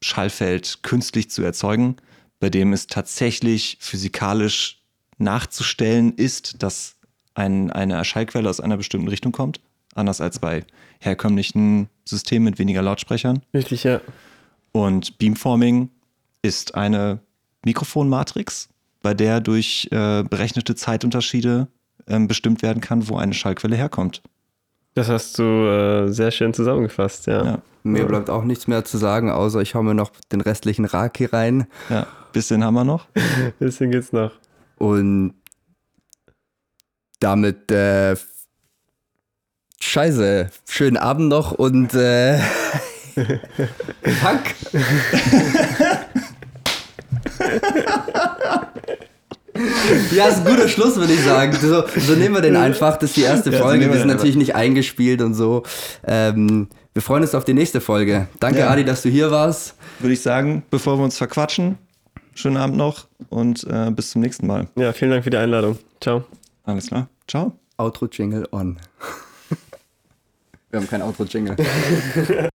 [0.00, 1.96] Schallfeld künstlich zu erzeugen,
[2.38, 4.80] bei dem es tatsächlich physikalisch
[5.18, 6.94] nachzustellen ist, dass
[7.34, 9.60] ein, eine Schallquelle aus einer bestimmten Richtung kommt.
[9.98, 10.64] Anders als bei
[11.00, 13.42] herkömmlichen Systemen mit weniger Lautsprechern.
[13.52, 14.00] Richtig, ja.
[14.72, 15.90] Und Beamforming
[16.42, 17.20] ist eine
[17.64, 18.68] Mikrofonmatrix,
[19.02, 21.68] bei der durch äh, berechnete Zeitunterschiede
[22.06, 24.22] äh, bestimmt werden kann, wo eine Schallquelle herkommt.
[24.94, 27.44] Das hast du äh, sehr schön zusammengefasst, ja.
[27.44, 27.62] Ja.
[27.84, 31.26] Mir bleibt auch nichts mehr zu sagen, außer ich hau mir noch den restlichen Raki
[31.26, 31.66] rein.
[31.88, 33.06] Ja, bisschen haben wir noch.
[33.58, 34.32] Bisschen geht's noch.
[34.76, 35.34] Und
[37.20, 38.16] damit äh,
[39.88, 42.38] Scheiße, schönen Abend noch und äh,
[43.16, 44.42] Fuck.
[50.14, 51.52] Ja, ist ein guter Schluss, würde ich sagen.
[51.60, 52.98] So, so nehmen wir den einfach.
[52.98, 53.78] Das ist die erste Ja, so Folge.
[53.80, 55.62] nehmen wir sind natürlich nicht eingespielt und so.
[56.06, 58.28] Ähm, wir freuen uns auf die nächste Folge.
[58.40, 58.68] Danke, Ja.
[58.70, 59.74] Adi, dass du hier warst.
[60.00, 61.78] Würde ich sagen, bevor wir uns verquatschen,
[62.34, 64.68] schönen Abend noch und äh, bis zum nächsten Mal.
[64.76, 65.78] Ja, vielen Dank für die Einladung.
[66.00, 66.24] Ciao.
[66.64, 67.08] Alles klar.
[67.26, 67.52] Ciao.
[67.78, 68.78] Outro-Jingle on.
[70.70, 71.56] Wir haben kein Outro-Jingle.